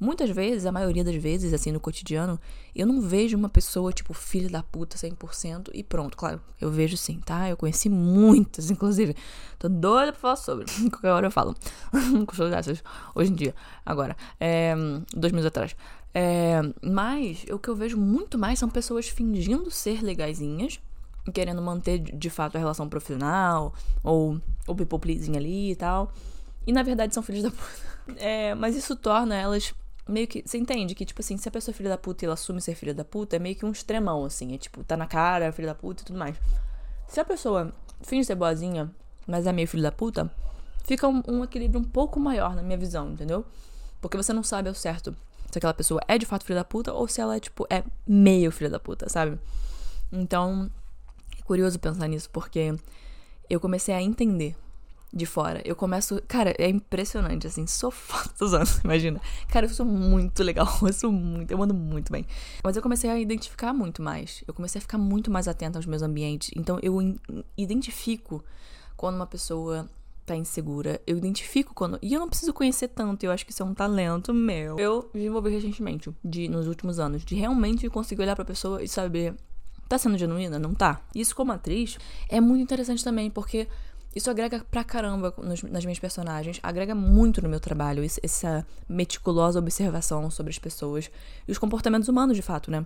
Muitas 0.00 0.30
vezes, 0.30 0.64
a 0.64 0.72
maioria 0.72 1.04
das 1.04 1.14
vezes, 1.16 1.52
assim, 1.52 1.70
no 1.70 1.78
cotidiano, 1.78 2.40
eu 2.74 2.86
não 2.86 3.02
vejo 3.02 3.36
uma 3.36 3.50
pessoa, 3.50 3.92
tipo, 3.92 4.14
filha 4.14 4.48
da 4.48 4.62
puta 4.62 4.96
100% 4.96 5.68
e 5.74 5.84
pronto. 5.84 6.16
Claro, 6.16 6.40
eu 6.58 6.70
vejo 6.70 6.96
sim, 6.96 7.20
tá? 7.20 7.50
Eu 7.50 7.56
conheci 7.56 7.90
muitas, 7.90 8.70
inclusive. 8.72 9.14
Tô 9.58 9.68
doida 9.68 10.10
pra 10.10 10.20
falar 10.20 10.36
sobre. 10.36 10.64
Qualquer 10.88 11.10
hora 11.10 11.26
eu 11.26 11.30
falo. 11.30 11.54
Com 12.26 12.48
dessas, 12.48 12.82
hoje 13.14 13.30
em 13.30 13.34
dia. 13.34 13.54
Agora, 13.84 14.16
é, 14.40 14.74
dois 15.14 15.34
meses 15.34 15.46
atrás. 15.46 15.76
É, 16.14 16.62
mas 16.82 17.44
o 17.52 17.58
que 17.58 17.68
eu 17.68 17.76
vejo 17.76 17.98
muito 17.98 18.38
mais 18.38 18.58
são 18.58 18.70
pessoas 18.70 19.06
fingindo 19.06 19.70
ser 19.70 20.02
legaisinhas, 20.02 20.80
querendo 21.34 21.60
manter 21.60 21.98
de 21.98 22.30
fato 22.30 22.56
a 22.56 22.58
relação 22.58 22.88
profissional, 22.88 23.74
ou 24.02 24.40
o 24.66 24.74
people 24.74 24.98
pleasing 24.98 25.36
ali 25.36 25.72
e 25.72 25.76
tal. 25.76 26.10
E 26.66 26.72
na 26.72 26.82
verdade 26.82 27.12
são 27.12 27.22
filhos 27.22 27.42
da 27.42 27.50
puta. 27.50 27.90
É, 28.16 28.54
mas 28.54 28.74
isso 28.74 28.96
torna 28.96 29.36
elas 29.36 29.74
meio 30.10 30.26
que. 30.26 30.42
Você 30.44 30.58
entende 30.58 30.94
que, 30.94 31.04
tipo 31.04 31.20
assim, 31.20 31.36
se 31.36 31.48
a 31.48 31.52
pessoa 31.52 31.72
é 31.72 31.76
filha 31.76 31.90
da 31.90 31.98
puta 31.98 32.24
e 32.24 32.26
ela 32.26 32.34
assume 32.34 32.60
ser 32.60 32.74
filha 32.74 32.94
da 32.94 33.04
puta, 33.04 33.36
é 33.36 33.38
meio 33.38 33.54
que 33.56 33.64
um 33.64 33.70
extremão, 33.70 34.24
assim. 34.24 34.54
É 34.54 34.58
tipo, 34.58 34.82
tá 34.84 34.96
na 34.96 35.06
cara, 35.06 35.52
filha 35.52 35.68
da 35.68 35.74
puta 35.74 36.02
e 36.02 36.06
tudo 36.06 36.18
mais. 36.18 36.36
Se 37.06 37.20
a 37.20 37.24
pessoa 37.24 37.72
finge 38.02 38.24
ser 38.24 38.34
boazinha, 38.34 38.90
mas 39.26 39.46
é 39.46 39.52
meio 39.52 39.68
filho 39.68 39.82
da 39.82 39.92
puta, 39.92 40.30
fica 40.84 41.06
um, 41.06 41.22
um, 41.26 41.44
equilíbrio 41.44 41.80
um 41.80 41.84
pouco 41.84 42.18
maior 42.18 42.54
na 42.54 42.62
minha 42.62 42.78
visão, 42.78 43.12
entendeu? 43.12 43.44
Porque 44.00 44.16
você 44.16 44.32
não 44.32 44.42
sabe 44.42 44.68
ao 44.68 44.74
certo 44.74 45.14
se 45.50 45.58
aquela 45.58 45.74
pessoa 45.74 46.00
é 46.06 46.16
de 46.16 46.26
fato 46.26 46.44
filha 46.44 46.60
da 46.60 46.64
puta 46.64 46.92
ou 46.92 47.08
se 47.08 47.20
ela 47.20 47.36
é, 47.36 47.40
tipo, 47.40 47.66
é 47.68 47.82
meio 48.06 48.52
filha 48.52 48.70
da 48.70 48.78
puta, 48.78 49.08
sabe? 49.08 49.38
Então, 50.12 50.70
é 51.38 51.42
curioso 51.42 51.78
pensar 51.78 52.06
nisso, 52.06 52.30
porque 52.30 52.74
eu 53.48 53.60
comecei 53.60 53.94
a 53.94 54.00
entender 54.00 54.56
de 55.12 55.26
fora. 55.26 55.60
Eu 55.64 55.74
começo. 55.74 56.20
Cara, 56.28 56.54
é 56.58 56.68
impressionante, 56.68 57.46
assim. 57.46 57.66
Sou 57.66 57.90
foda 57.92 58.30
dos 58.38 58.54
anos, 58.54 58.78
imagina. 58.84 59.20
Cara, 59.48 59.66
eu 59.66 59.70
sou 59.70 59.86
muito 59.86 60.42
legal. 60.42 60.68
Eu 60.82 60.92
sou 60.92 61.12
muito. 61.12 61.50
Eu 61.50 61.58
mando 61.58 61.74
muito 61.74 62.12
bem. 62.12 62.26
Mas 62.64 62.76
eu 62.76 62.82
comecei 62.82 63.10
a 63.10 63.18
identificar 63.18 63.72
muito 63.72 64.02
mais. 64.02 64.42
Eu 64.46 64.54
comecei 64.54 64.78
a 64.78 64.82
ficar 64.82 64.98
muito 64.98 65.30
mais 65.30 65.48
atenta 65.48 65.78
aos 65.78 65.86
meus 65.86 66.02
ambientes. 66.02 66.50
Então 66.56 66.78
eu 66.82 66.98
identifico 67.56 68.44
quando 68.96 69.16
uma 69.16 69.26
pessoa 69.26 69.88
tá 70.26 70.36
insegura. 70.36 71.00
Eu 71.06 71.16
identifico 71.18 71.74
quando. 71.74 71.98
E 72.00 72.14
eu 72.14 72.20
não 72.20 72.28
preciso 72.28 72.52
conhecer 72.52 72.88
tanto, 72.88 73.24
eu 73.24 73.32
acho 73.32 73.44
que 73.44 73.52
isso 73.52 73.62
é 73.62 73.66
um 73.66 73.74
talento 73.74 74.32
meu. 74.32 74.78
Eu 74.78 75.10
desenvolvi 75.12 75.50
recentemente, 75.50 76.14
de, 76.24 76.48
nos 76.48 76.66
últimos 76.66 76.98
anos, 76.98 77.24
de 77.24 77.34
realmente 77.34 77.88
conseguir 77.88 78.22
olhar 78.22 78.36
pra 78.36 78.44
pessoa 78.44 78.82
e 78.82 78.88
saber. 78.88 79.34
Tá 79.88 79.98
sendo 79.98 80.16
genuína? 80.16 80.56
Não 80.56 80.72
tá? 80.72 81.00
Isso, 81.12 81.34
como 81.34 81.50
atriz, 81.50 81.98
é 82.28 82.40
muito 82.40 82.62
interessante 82.62 83.02
também, 83.02 83.28
porque 83.28 83.66
isso 84.14 84.30
agrega 84.30 84.64
pra 84.70 84.82
caramba 84.82 85.32
nos, 85.38 85.62
nas 85.62 85.84
minhas 85.84 85.98
personagens, 85.98 86.58
agrega 86.62 86.94
muito 86.94 87.40
no 87.40 87.48
meu 87.48 87.60
trabalho, 87.60 88.02
essa 88.02 88.66
meticulosa 88.88 89.58
observação 89.58 90.30
sobre 90.30 90.50
as 90.50 90.58
pessoas 90.58 91.10
e 91.46 91.52
os 91.52 91.58
comportamentos 91.58 92.08
humanos, 92.08 92.36
de 92.36 92.42
fato, 92.42 92.70
né? 92.70 92.84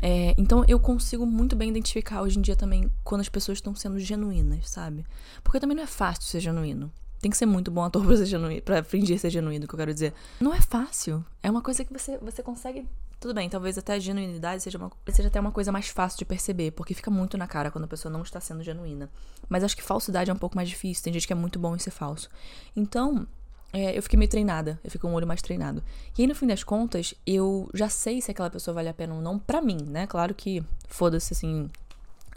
É, 0.00 0.34
então 0.36 0.64
eu 0.66 0.80
consigo 0.80 1.24
muito 1.24 1.54
bem 1.54 1.70
identificar 1.70 2.22
hoje 2.22 2.36
em 2.36 2.42
dia 2.42 2.56
também 2.56 2.90
quando 3.04 3.20
as 3.20 3.28
pessoas 3.28 3.58
estão 3.58 3.74
sendo 3.74 4.00
genuínas, 4.00 4.68
sabe? 4.68 5.06
Porque 5.44 5.60
também 5.60 5.76
não 5.76 5.84
é 5.84 5.86
fácil 5.86 6.24
ser 6.24 6.40
genuíno. 6.40 6.90
Tem 7.20 7.30
que 7.30 7.36
ser 7.36 7.46
muito 7.46 7.70
bom 7.70 7.84
ator 7.84 8.04
pra, 8.04 8.16
ser 8.16 8.26
genuíno, 8.26 8.62
pra 8.62 8.82
fingir 8.82 9.16
ser 9.18 9.30
genuíno, 9.30 9.68
que 9.68 9.74
eu 9.74 9.78
quero 9.78 9.94
dizer. 9.94 10.12
Não 10.40 10.52
é 10.52 10.60
fácil. 10.60 11.24
É 11.40 11.48
uma 11.48 11.62
coisa 11.62 11.84
que 11.84 11.92
você, 11.92 12.18
você 12.18 12.42
consegue. 12.42 12.84
Tudo 13.22 13.34
bem, 13.34 13.48
talvez 13.48 13.78
até 13.78 13.94
a 13.94 13.98
genuinidade 14.00 14.64
seja, 14.64 14.76
uma, 14.78 14.90
seja 15.12 15.28
até 15.28 15.38
uma 15.38 15.52
coisa 15.52 15.70
mais 15.70 15.86
fácil 15.86 16.18
de 16.18 16.24
perceber, 16.24 16.72
porque 16.72 16.92
fica 16.92 17.08
muito 17.08 17.38
na 17.38 17.46
cara 17.46 17.70
quando 17.70 17.84
a 17.84 17.86
pessoa 17.86 18.10
não 18.10 18.22
está 18.22 18.40
sendo 18.40 18.64
genuína. 18.64 19.08
Mas 19.48 19.62
acho 19.62 19.76
que 19.76 19.82
falsidade 19.82 20.28
é 20.28 20.34
um 20.34 20.36
pouco 20.36 20.56
mais 20.56 20.68
difícil. 20.68 21.04
Tem 21.04 21.12
gente 21.12 21.24
que 21.24 21.32
é 21.32 21.36
muito 21.36 21.56
bom 21.56 21.76
em 21.76 21.78
ser 21.78 21.92
falso. 21.92 22.28
Então, 22.74 23.24
é, 23.72 23.96
eu 23.96 24.02
fiquei 24.02 24.18
meio 24.18 24.28
treinada, 24.28 24.80
eu 24.82 24.90
fiquei 24.90 25.02
com 25.02 25.12
um 25.12 25.14
olho 25.14 25.24
mais 25.24 25.40
treinado. 25.40 25.84
E 26.18 26.22
aí, 26.22 26.26
no 26.26 26.34
fim 26.34 26.48
das 26.48 26.64
contas, 26.64 27.14
eu 27.24 27.70
já 27.72 27.88
sei 27.88 28.20
se 28.20 28.28
aquela 28.28 28.50
pessoa 28.50 28.74
vale 28.74 28.88
a 28.88 28.94
pena 28.94 29.14
ou 29.14 29.22
não 29.22 29.38
pra 29.38 29.62
mim, 29.62 29.78
né? 29.86 30.04
Claro 30.08 30.34
que, 30.34 30.60
foda-se, 30.88 31.32
assim, 31.32 31.70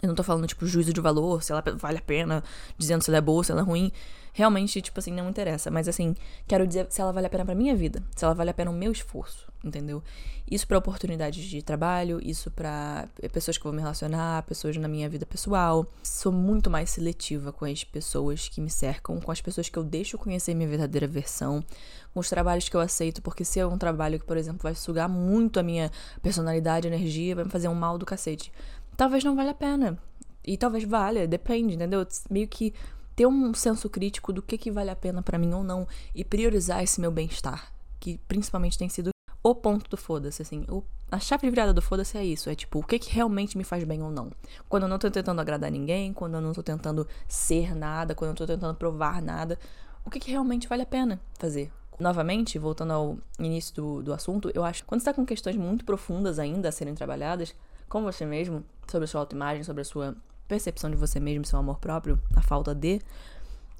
eu 0.02 0.08
não 0.08 0.14
tô 0.14 0.22
falando, 0.22 0.46
tipo, 0.46 0.66
juízo 0.66 0.92
de 0.92 1.00
valor, 1.00 1.42
se 1.42 1.52
ela 1.52 1.62
vale 1.76 1.98
a 1.98 2.02
pena, 2.02 2.44
dizendo 2.76 3.02
se 3.02 3.10
ela 3.10 3.18
é 3.18 3.20
boa, 3.20 3.42
se 3.42 3.52
ela 3.52 3.60
é 3.60 3.64
ruim. 3.64 3.90
Realmente, 4.32 4.82
tipo 4.82 5.00
assim, 5.00 5.12
não 5.12 5.30
interessa. 5.30 5.70
Mas 5.70 5.88
assim, 5.88 6.14
quero 6.46 6.66
dizer 6.66 6.86
se 6.90 7.00
ela 7.00 7.12
vale 7.12 7.26
a 7.26 7.30
pena 7.30 7.44
pra 7.44 7.54
minha 7.54 7.74
vida, 7.74 8.02
se 8.14 8.22
ela 8.22 8.34
vale 8.34 8.50
a 8.50 8.54
pena 8.54 8.70
o 8.70 8.74
meu 8.74 8.92
esforço, 8.92 9.50
entendeu? 9.64 10.02
Isso 10.48 10.68
para 10.68 10.76
oportunidades 10.76 11.42
de 11.42 11.62
trabalho, 11.62 12.20
isso 12.22 12.50
para 12.50 13.08
pessoas 13.32 13.56
que 13.56 13.64
vou 13.64 13.72
me 13.72 13.80
relacionar, 13.80 14.42
pessoas 14.42 14.76
na 14.76 14.86
minha 14.86 15.08
vida 15.08 15.24
pessoal. 15.24 15.86
Sou 16.02 16.30
muito 16.30 16.68
mais 16.68 16.90
seletiva 16.90 17.50
com 17.50 17.64
as 17.64 17.82
pessoas 17.82 18.46
que 18.46 18.60
me 18.60 18.68
cercam, 18.68 19.18
com 19.18 19.32
as 19.32 19.40
pessoas 19.40 19.70
que 19.70 19.78
eu 19.78 19.82
deixo 19.82 20.18
conhecer 20.18 20.54
minha 20.54 20.68
verdadeira 20.68 21.06
versão, 21.06 21.64
com 22.12 22.20
os 22.20 22.28
trabalhos 22.28 22.68
que 22.68 22.76
eu 22.76 22.80
aceito, 22.80 23.22
porque 23.22 23.44
se 23.44 23.58
é 23.58 23.66
um 23.66 23.78
trabalho 23.78 24.20
que, 24.20 24.26
por 24.26 24.36
exemplo, 24.36 24.60
vai 24.62 24.74
sugar 24.74 25.08
muito 25.08 25.58
a 25.58 25.62
minha 25.62 25.90
personalidade, 26.22 26.86
energia, 26.86 27.34
vai 27.34 27.44
me 27.44 27.50
fazer 27.50 27.68
um 27.68 27.74
mal 27.74 27.96
do 27.96 28.04
cacete 28.04 28.52
talvez 28.96 29.22
não 29.22 29.36
valha 29.36 29.50
a 29.50 29.54
pena. 29.54 29.98
E 30.44 30.56
talvez 30.56 30.84
valha, 30.84 31.26
depende, 31.26 31.74
entendeu? 31.74 32.06
Meio 32.30 32.46
que 32.46 32.72
ter 33.16 33.26
um 33.26 33.52
senso 33.54 33.88
crítico 33.88 34.32
do 34.32 34.42
que, 34.42 34.58
que 34.58 34.70
vale 34.70 34.90
a 34.90 34.96
pena 34.96 35.22
para 35.22 35.38
mim 35.38 35.52
ou 35.54 35.64
não 35.64 35.88
e 36.14 36.22
priorizar 36.22 36.82
esse 36.82 37.00
meu 37.00 37.10
bem-estar, 37.10 37.72
que 37.98 38.18
principalmente 38.28 38.78
tem 38.78 38.88
sido 38.88 39.10
o 39.42 39.54
ponto 39.54 39.88
do 39.88 39.96
foda-se, 39.96 40.42
assim. 40.42 40.64
O, 40.68 40.84
a 41.10 41.18
chave 41.18 41.46
de 41.46 41.50
virada 41.50 41.72
do 41.72 41.80
foda-se 41.80 42.18
é 42.18 42.24
isso, 42.24 42.50
é 42.50 42.54
tipo, 42.54 42.78
o 42.78 42.82
que, 42.82 42.98
que 42.98 43.10
realmente 43.12 43.56
me 43.56 43.64
faz 43.64 43.82
bem 43.84 44.02
ou 44.02 44.10
não. 44.10 44.30
Quando 44.68 44.84
eu 44.84 44.88
não 44.88 44.98
tô 44.98 45.10
tentando 45.10 45.40
agradar 45.40 45.70
ninguém, 45.70 46.12
quando 46.12 46.34
eu 46.34 46.40
não 46.40 46.52
tô 46.52 46.62
tentando 46.62 47.06
ser 47.26 47.74
nada, 47.74 48.14
quando 48.14 48.30
eu 48.30 48.36
tô 48.36 48.46
tentando 48.46 48.74
provar 48.74 49.22
nada, 49.22 49.58
o 50.04 50.10
que, 50.10 50.20
que 50.20 50.30
realmente 50.30 50.68
vale 50.68 50.82
a 50.82 50.86
pena 50.86 51.20
fazer. 51.38 51.72
Novamente, 51.98 52.58
voltando 52.58 52.92
ao 52.92 53.18
início 53.38 53.74
do, 53.74 54.02
do 54.02 54.12
assunto, 54.12 54.50
eu 54.54 54.64
acho 54.64 54.82
que 54.82 54.88
quando 54.88 55.00
você 55.00 55.06
tá 55.06 55.14
com 55.14 55.24
questões 55.24 55.56
muito 55.56 55.84
profundas 55.84 56.38
ainda 56.38 56.68
a 56.68 56.72
serem 56.72 56.94
trabalhadas, 56.94 57.54
com 57.88 58.02
você 58.02 58.24
mesmo, 58.24 58.64
sobre 58.86 59.04
a 59.04 59.08
sua 59.08 59.20
autoimagem, 59.20 59.62
sobre 59.62 59.82
a 59.82 59.84
sua 59.84 60.16
percepção 60.48 60.90
de 60.90 60.96
você 60.96 61.18
mesmo, 61.18 61.44
seu 61.44 61.58
amor 61.58 61.78
próprio, 61.78 62.20
a 62.34 62.42
falta 62.42 62.74
de, 62.74 63.00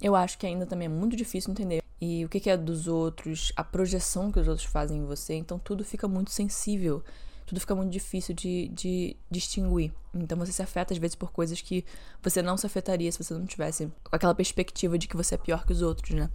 eu 0.01 0.14
acho 0.14 0.38
que 0.38 0.47
ainda 0.47 0.66
também 0.66 0.87
é 0.87 0.88
muito 0.88 1.16
difícil 1.16 1.51
entender. 1.51 1.83
E 2.01 2.25
o 2.25 2.29
que 2.29 2.51
é 2.51 2.57
dos 2.57 2.87
outros, 2.87 3.53
a 3.57 3.64
projeção 3.64 4.31
que 4.31 4.38
os 4.38 4.49
outros 4.49 4.66
fazem 4.66 4.99
em 4.99 5.05
você, 5.05 5.35
então 5.35 5.59
tudo 5.59 5.83
fica 5.83 6.07
muito 6.07 6.31
sensível, 6.31 7.03
tudo 7.47 7.59
fica 7.59 7.75
muito 7.75 7.90
difícil 7.90 8.35
de, 8.35 8.69
de 8.69 9.16
distinguir. 9.31 9.92
Então 10.12 10.37
você 10.37 10.53
se 10.53 10.61
afeta 10.61 10.92
às 10.92 10.99
vezes 10.99 11.14
por 11.14 11.31
coisas 11.31 11.61
que 11.61 11.85
você 12.23 12.42
não 12.42 12.57
se 12.57 12.66
afetaria 12.66 13.11
se 13.11 13.23
você 13.23 13.33
não 13.33 13.47
tivesse 13.47 13.90
aquela 14.12 14.35
perspectiva 14.35 14.99
de 14.99 15.09
que 15.09 15.16
você 15.16 15.37
é 15.37 15.38
pior 15.38 15.64
que 15.64 15.73
os 15.73 15.81
outros, 15.81 16.11
né? 16.11 16.29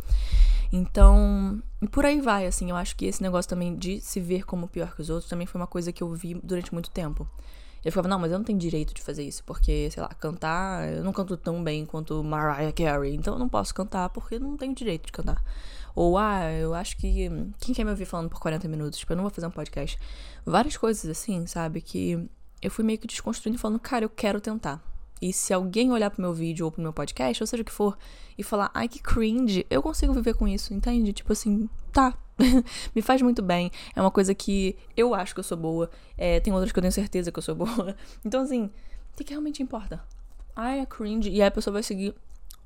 Então, 0.71 1.61
por 1.91 2.05
aí 2.05 2.21
vai, 2.21 2.47
assim, 2.47 2.69
eu 2.69 2.75
acho 2.77 2.95
que 2.95 3.05
esse 3.05 3.21
negócio 3.21 3.49
também 3.49 3.75
de 3.75 3.99
se 3.99 4.19
ver 4.19 4.45
como 4.45 4.67
pior 4.67 4.95
que 4.95 5.01
os 5.01 5.09
outros 5.09 5.29
também 5.29 5.45
foi 5.45 5.59
uma 5.59 5.67
coisa 5.67 5.91
que 5.91 6.01
eu 6.01 6.11
vi 6.13 6.33
durante 6.41 6.73
muito 6.73 6.89
tempo. 6.89 7.29
Eu 7.83 7.91
ficava, 7.91 8.07
não, 8.07 8.19
mas 8.19 8.31
eu 8.31 8.37
não 8.37 8.45
tenho 8.45 8.59
direito 8.59 8.93
de 8.93 9.01
fazer 9.01 9.23
isso, 9.23 9.43
porque, 9.43 9.89
sei 9.91 10.03
lá, 10.03 10.09
cantar, 10.09 10.87
eu 10.87 11.03
não 11.03 11.11
canto 11.11 11.35
tão 11.35 11.63
bem 11.63 11.85
quanto 11.85 12.23
Mariah 12.23 12.71
Carey, 12.71 13.15
então 13.15 13.33
eu 13.33 13.39
não 13.39 13.49
posso 13.49 13.73
cantar 13.73 14.09
porque 14.09 14.37
não 14.37 14.55
tenho 14.55 14.75
direito 14.75 15.07
de 15.07 15.11
cantar. 15.11 15.43
Ou, 15.95 16.17
ah, 16.17 16.51
eu 16.51 16.73
acho 16.73 16.97
que. 16.97 17.29
Quem 17.59 17.75
quer 17.75 17.83
me 17.83 17.91
ouvir 17.91 18.05
falando 18.05 18.29
por 18.29 18.39
40 18.39 18.67
minutos? 18.67 18.99
Tipo, 18.99 19.13
eu 19.13 19.17
não 19.17 19.23
vou 19.23 19.31
fazer 19.31 19.47
um 19.47 19.51
podcast. 19.51 19.99
Várias 20.45 20.77
coisas 20.77 21.05
assim, 21.05 21.45
sabe? 21.45 21.81
Que 21.81 22.29
eu 22.61 22.71
fui 22.71 22.83
meio 22.85 22.99
que 22.99 23.07
desconstruindo 23.07 23.57
e 23.57 23.59
falando, 23.59 23.79
cara, 23.79 24.05
eu 24.05 24.09
quero 24.09 24.39
tentar. 24.39 24.81
E 25.21 25.31
se 25.31 25.53
alguém 25.53 25.91
olhar 25.91 26.09
pro 26.09 26.21
meu 26.21 26.33
vídeo 26.33 26.65
ou 26.65 26.71
pro 26.71 26.81
meu 26.81 26.91
podcast, 26.91 27.43
ou 27.43 27.47
seja 27.47 27.61
o 27.61 27.65
que 27.65 27.71
for, 27.71 27.95
e 28.35 28.41
falar, 28.41 28.71
ai 28.73 28.87
que 28.87 28.99
cringe, 28.99 29.65
eu 29.69 29.83
consigo 29.83 30.13
viver 30.13 30.33
com 30.33 30.47
isso, 30.47 30.73
entende? 30.73 31.13
Tipo 31.13 31.31
assim, 31.31 31.69
tá. 31.91 32.17
Me 32.95 33.03
faz 33.03 33.21
muito 33.21 33.41
bem. 33.43 33.71
É 33.95 34.01
uma 34.01 34.09
coisa 34.09 34.33
que 34.33 34.75
eu 34.97 35.13
acho 35.13 35.35
que 35.35 35.39
eu 35.39 35.43
sou 35.43 35.55
boa. 35.55 35.91
É, 36.17 36.39
tem 36.39 36.51
outras 36.51 36.71
que 36.71 36.79
eu 36.79 36.81
tenho 36.81 36.91
certeza 36.91 37.31
que 37.31 37.37
eu 37.37 37.43
sou 37.43 37.53
boa. 37.55 37.95
Então, 38.25 38.41
assim, 38.41 38.71
o 39.13 39.23
que, 39.23 39.29
realmente 39.29 39.61
importa? 39.61 40.03
Ai, 40.55 40.79
é 40.79 40.85
cringe. 40.87 41.29
E 41.29 41.39
aí 41.39 41.47
a 41.47 41.51
pessoa 41.51 41.73
vai 41.73 41.83
seguir 41.83 42.15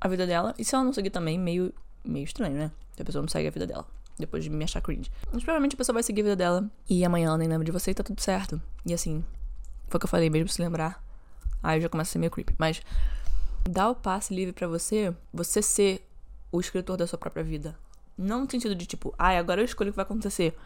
a 0.00 0.08
vida 0.08 0.26
dela. 0.26 0.54
E 0.58 0.64
se 0.64 0.74
ela 0.74 0.82
não 0.82 0.94
seguir 0.94 1.10
também, 1.10 1.38
meio, 1.38 1.74
meio 2.02 2.24
estranho, 2.24 2.56
né? 2.56 2.72
Se 2.94 3.02
a 3.02 3.04
pessoa 3.04 3.20
não 3.20 3.28
segue 3.28 3.48
a 3.48 3.50
vida 3.50 3.66
dela. 3.66 3.86
Depois 4.18 4.42
de 4.42 4.48
me 4.48 4.64
achar 4.64 4.80
cringe. 4.80 5.10
Mas 5.30 5.44
provavelmente 5.44 5.74
a 5.74 5.76
pessoa 5.76 5.92
vai 5.92 6.02
seguir 6.02 6.22
a 6.22 6.24
vida 6.24 6.36
dela. 6.36 6.70
E 6.88 7.04
amanhã 7.04 7.26
ela 7.26 7.38
nem 7.38 7.48
lembra 7.48 7.66
de 7.66 7.72
você 7.72 7.90
e 7.90 7.94
tá 7.94 8.02
tudo 8.02 8.22
certo. 8.22 8.60
E 8.86 8.94
assim, 8.94 9.22
foi 9.88 9.98
o 9.98 10.00
que 10.00 10.06
eu 10.06 10.10
falei, 10.10 10.30
mesmo 10.30 10.48
se 10.48 10.62
lembrar 10.62 11.05
Aí 11.66 11.80
já 11.80 11.88
começa 11.88 12.10
a 12.10 12.12
ser 12.12 12.18
meio 12.18 12.30
creepy. 12.30 12.54
Mas 12.56 12.80
dá 13.68 13.90
o 13.90 13.94
passe 13.94 14.32
livre 14.32 14.52
para 14.52 14.68
você, 14.68 15.12
você 15.32 15.60
ser 15.60 16.06
o 16.52 16.60
escritor 16.60 16.96
da 16.96 17.06
sua 17.06 17.18
própria 17.18 17.42
vida. 17.42 17.76
Não 18.16 18.44
no 18.44 18.50
sentido 18.50 18.74
de 18.74 18.86
tipo, 18.86 19.12
ai, 19.18 19.36
ah, 19.36 19.40
agora 19.40 19.60
eu 19.60 19.64
escolho 19.64 19.90
o 19.90 19.92
que 19.92 19.96
vai 19.96 20.04
acontecer. 20.04 20.56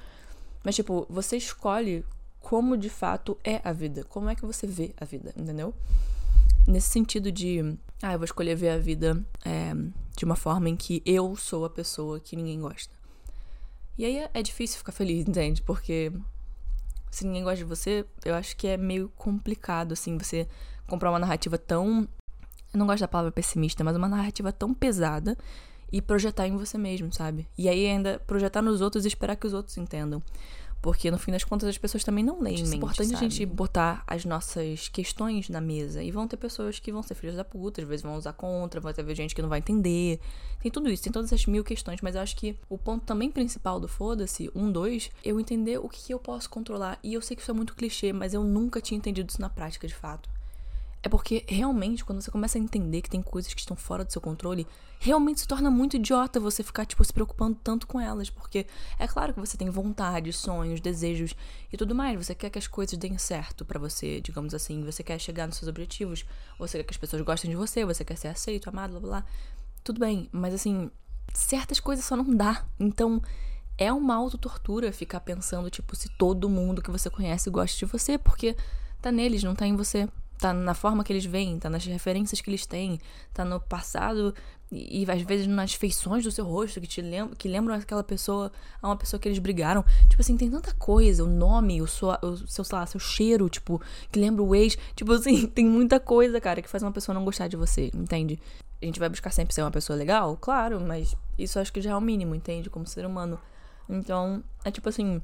Mas 0.63 0.77
tipo, 0.77 1.07
você 1.09 1.37
escolhe 1.39 2.05
como 2.39 2.77
de 2.77 2.91
fato 2.91 3.37
é 3.43 3.61
a 3.65 3.73
vida. 3.73 4.05
Como 4.05 4.29
é 4.29 4.35
que 4.35 4.45
você 4.45 4.67
vê 4.67 4.95
a 5.01 5.05
vida, 5.07 5.33
entendeu? 5.35 5.75
Nesse 6.67 6.91
sentido 6.91 7.33
de, 7.33 7.77
ah, 8.03 8.13
eu 8.13 8.19
vou 8.19 8.27
escolher 8.27 8.55
ver 8.55 8.69
a 8.69 8.79
vida 8.79 9.25
é, 9.43 9.73
de 10.15 10.25
uma 10.25 10.37
forma 10.37 10.69
em 10.69 10.77
que 10.77 11.03
eu 11.07 11.35
sou 11.35 11.65
a 11.65 11.71
pessoa 11.71 12.21
que 12.21 12.37
ninguém 12.37 12.61
gosta. 12.61 12.95
E 13.97 14.05
aí 14.05 14.19
é, 14.19 14.31
é 14.35 14.43
difícil 14.43 14.79
ficar 14.79 14.93
feliz, 14.93 15.27
entende? 15.27 15.63
Porque 15.63 16.13
se 17.11 17.27
ninguém 17.27 17.43
gosta 17.43 17.57
de 17.57 17.65
você, 17.65 18.05
eu 18.25 18.35
acho 18.35 18.57
que 18.57 18.69
é 18.69 18.77
meio 18.77 19.09
complicado, 19.17 19.93
assim, 19.93 20.17
você 20.17 20.47
comprar 20.91 21.11
uma 21.11 21.19
narrativa 21.19 21.57
tão. 21.57 22.09
Eu 22.73 22.79
não 22.79 22.87
gosto 22.87 23.01
da 23.01 23.09
palavra 23.09 23.33
pessimista, 23.33 23.83
mas 23.83 23.97
uma 23.97 24.09
narrativa 24.09 24.53
tão 24.53 24.75
pesada 24.75 25.37
e 25.93 26.01
projetar 26.01 26.47
em 26.47 26.57
você 26.57 26.79
mesmo, 26.79 27.13
sabe? 27.13 27.49
E 27.59 27.69
aí 27.69 27.87
ainda 27.87 28.21
projetar 28.27 28.63
nos 28.63 28.81
outros 28.81 29.05
e 29.05 29.09
esperar 29.09 29.37
que 29.37 29.47
os 29.47 29.53
outros 29.53 29.77
entendam. 29.77 30.23
Porque 30.83 31.11
no 31.11 31.19
fim 31.19 31.31
das 31.31 31.45
contas 31.45 31.69
as 31.69 31.77
pessoas 31.77 32.03
também 32.03 32.25
não 32.25 32.41
leem 32.41 32.57
É 32.57 32.77
importante 32.77 33.11
sabe? 33.11 33.27
a 33.27 33.29
gente 33.29 33.45
botar 33.45 34.03
as 34.07 34.25
nossas 34.25 34.89
questões 34.89 35.49
na 35.51 35.61
mesa. 35.61 36.03
E 36.03 36.11
vão 36.11 36.27
ter 36.27 36.39
pessoas 36.39 36.79
que 36.79 36.91
vão 36.91 37.03
ser 37.03 37.15
filhas 37.15 37.37
da 37.37 37.45
puta, 37.45 37.83
às 37.83 37.87
vezes 37.87 38.03
vão 38.03 38.17
usar 38.17 38.33
contra, 38.33 38.81
vai 38.81 38.95
ter 38.95 39.15
gente 39.15 39.35
que 39.35 39.43
não 39.43 39.49
vai 39.51 39.59
entender. 39.59 40.19
Tem 40.59 40.71
tudo 40.71 40.89
isso, 40.89 41.03
tem 41.03 41.13
todas 41.13 41.31
essas 41.31 41.45
mil 41.45 41.63
questões. 41.63 42.01
Mas 42.01 42.15
eu 42.15 42.23
acho 42.23 42.35
que 42.35 42.57
o 42.69 42.79
ponto 42.79 43.05
também 43.05 43.31
principal 43.31 43.79
do 43.79 43.87
foda-se, 43.87 44.51
um, 44.55 44.73
dois, 44.73 45.11
eu 45.23 45.39
entender 45.39 45.79
o 45.79 45.89
que 45.89 46.15
eu 46.15 46.19
posso 46.19 46.49
controlar. 46.49 46.99
E 47.03 47.13
eu 47.13 47.21
sei 47.21 47.37
que 47.37 47.43
isso 47.43 47.51
é 47.51 47.55
muito 47.55 47.75
clichê, 47.75 48.11
mas 48.11 48.33
eu 48.33 48.43
nunca 48.43 48.81
tinha 48.81 48.97
entendido 48.97 49.29
isso 49.29 49.41
na 49.41 49.51
prática 49.51 49.87
de 49.87 49.95
fato. 49.95 50.31
É 51.03 51.09
porque 51.09 51.47
realmente, 51.49 52.05
quando 52.05 52.21
você 52.21 52.31
começa 52.31 52.59
a 52.59 52.61
entender 52.61 53.01
que 53.01 53.09
tem 53.09 53.23
coisas 53.23 53.55
que 53.55 53.61
estão 53.61 53.75
fora 53.75 54.05
do 54.05 54.13
seu 54.13 54.21
controle, 54.21 54.67
realmente 54.99 55.41
se 55.41 55.49
torna 55.49 55.71
muito 55.71 55.97
idiota 55.97 56.39
você 56.39 56.63
ficar, 56.63 56.85
tipo, 56.85 57.03
se 57.03 57.13
preocupando 57.13 57.59
tanto 57.65 57.87
com 57.87 57.99
elas. 57.99 58.29
Porque 58.29 58.67
é 58.99 59.09
claro 59.09 59.33
que 59.33 59.41
você 59.41 59.57
tem 59.57 59.71
vontade, 59.71 60.31
sonhos, 60.31 60.79
desejos 60.79 61.35
e 61.73 61.77
tudo 61.77 61.95
mais. 61.95 62.27
Você 62.27 62.35
quer 62.35 62.51
que 62.51 62.59
as 62.59 62.67
coisas 62.67 62.99
deem 62.99 63.17
certo 63.17 63.65
para 63.65 63.79
você, 63.79 64.21
digamos 64.21 64.53
assim. 64.53 64.85
Você 64.85 65.03
quer 65.03 65.19
chegar 65.19 65.47
nos 65.47 65.57
seus 65.57 65.71
objetivos. 65.71 66.27
Você 66.59 66.79
quer 66.79 66.85
que 66.85 66.93
as 66.93 66.99
pessoas 66.99 67.23
gostem 67.23 67.51
de 67.51 67.57
você. 67.57 67.83
Você 67.87 68.05
quer 68.05 68.17
ser 68.17 68.29
aceito, 68.29 68.69
amado, 68.69 68.91
blá 68.91 69.01
blá 69.01 69.09
blá. 69.09 69.25
Tudo 69.83 70.01
bem, 70.01 70.29
mas 70.31 70.53
assim, 70.53 70.91
certas 71.33 71.81
coisas 71.81 72.05
só 72.05 72.15
não 72.17 72.35
dá. 72.35 72.65
Então. 72.79 73.23
É 73.79 73.91
uma 73.91 74.15
autotortura 74.15 74.93
ficar 74.93 75.21
pensando, 75.21 75.71
tipo, 75.71 75.97
se 75.97 76.11
todo 76.19 76.51
mundo 76.51 76.83
que 76.83 76.91
você 76.91 77.09
conhece 77.09 77.49
gosta 77.49 77.79
de 77.79 77.87
você, 77.87 78.19
porque 78.19 78.55
tá 79.01 79.11
neles, 79.11 79.43
não 79.43 79.55
tá 79.55 79.67
em 79.67 79.75
você 79.75 80.07
tá 80.41 80.53
na 80.53 80.75
forma 80.75 81.05
que 81.05 81.13
eles 81.13 81.25
veem, 81.25 81.59
tá 81.59 81.69
nas 81.69 81.85
referências 81.85 82.41
que 82.41 82.49
eles 82.51 82.67
têm, 82.67 82.99
tá 83.33 83.45
no 83.45 83.61
passado 83.61 84.35
e, 84.71 85.03
e 85.03 85.11
às 85.11 85.23
vezes 85.23 85.47
nas 85.47 85.75
feições 85.75 86.25
do 86.25 86.31
seu 86.31 86.45
rosto 86.45 86.81
que 86.81 86.87
te 86.87 87.03
lembram, 87.03 87.37
que 87.37 87.49
lembram 87.49 87.75
aquela 87.75 88.05
pessoa, 88.05 88.51
a 88.81 88.89
uma 88.89 88.97
pessoa 88.97 89.21
que 89.21 89.29
eles 89.29 89.39
brigaram. 89.39 89.85
Tipo 90.09 90.23
assim, 90.23 90.37
tem 90.37 90.51
tanta 90.51 90.73
coisa, 90.75 91.25
o 91.25 91.27
nome, 91.27 91.83
o, 91.83 91.87
sua, 91.87 92.19
o 92.23 92.37
seu, 92.47 92.65
sei 92.65 92.79
lá, 92.79 92.87
seu 92.87 93.01
cheiro, 93.01 93.49
tipo, 93.49 93.81
que 94.11 94.19
lembra 94.19 94.43
o 94.43 94.55
ex. 94.55 94.79
Tipo 94.95 95.13
assim, 95.13 95.47
tem 95.49 95.67
muita 95.67 95.99
coisa, 96.01 96.41
cara, 96.41 96.63
que 96.63 96.69
faz 96.69 96.83
uma 96.83 96.93
pessoa 96.93 97.15
não 97.15 97.25
gostar 97.25 97.49
de 97.49 97.57
você, 97.57 97.91
entende? 97.95 98.41
A 98.81 98.87
gente 98.87 98.99
vai 98.99 99.09
buscar 99.09 99.31
sempre 99.31 99.55
ser 99.55 99.63
uma 99.63 99.71
pessoa 99.71 99.97
legal? 99.97 100.37
Claro, 100.41 100.81
mas 100.81 101.15
isso 101.39 101.59
acho 101.59 101.73
que 101.73 101.83
já 101.83 101.91
é 101.91 101.97
o 101.97 102.01
mínimo, 102.01 102.35
entende? 102.35 102.71
Como 102.71 102.87
ser 102.87 103.05
humano. 103.05 103.39
Então, 103.89 104.43
é 104.65 104.71
tipo 104.71 104.89
assim. 104.89 105.21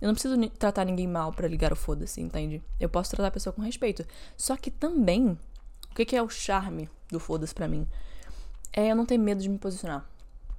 Eu 0.00 0.06
não 0.06 0.14
preciso 0.14 0.36
tratar 0.50 0.84
ninguém 0.84 1.06
mal 1.06 1.32
para 1.32 1.48
ligar 1.48 1.72
o 1.72 1.76
foda-se, 1.76 2.20
entende? 2.20 2.62
Eu 2.78 2.88
posso 2.88 3.10
tratar 3.10 3.28
a 3.28 3.30
pessoa 3.30 3.52
com 3.52 3.62
respeito. 3.62 4.04
Só 4.36 4.56
que 4.56 4.70
também, 4.70 5.38
o 5.90 5.94
que, 5.94 6.04
que 6.04 6.16
é 6.16 6.22
o 6.22 6.28
charme 6.28 6.88
do 7.10 7.18
foda-se 7.18 7.54
pra 7.54 7.66
mim? 7.66 7.86
É 8.72 8.90
eu 8.90 8.96
não 8.96 9.06
ter 9.06 9.16
medo 9.16 9.42
de 9.42 9.48
me 9.48 9.58
posicionar. 9.58 10.06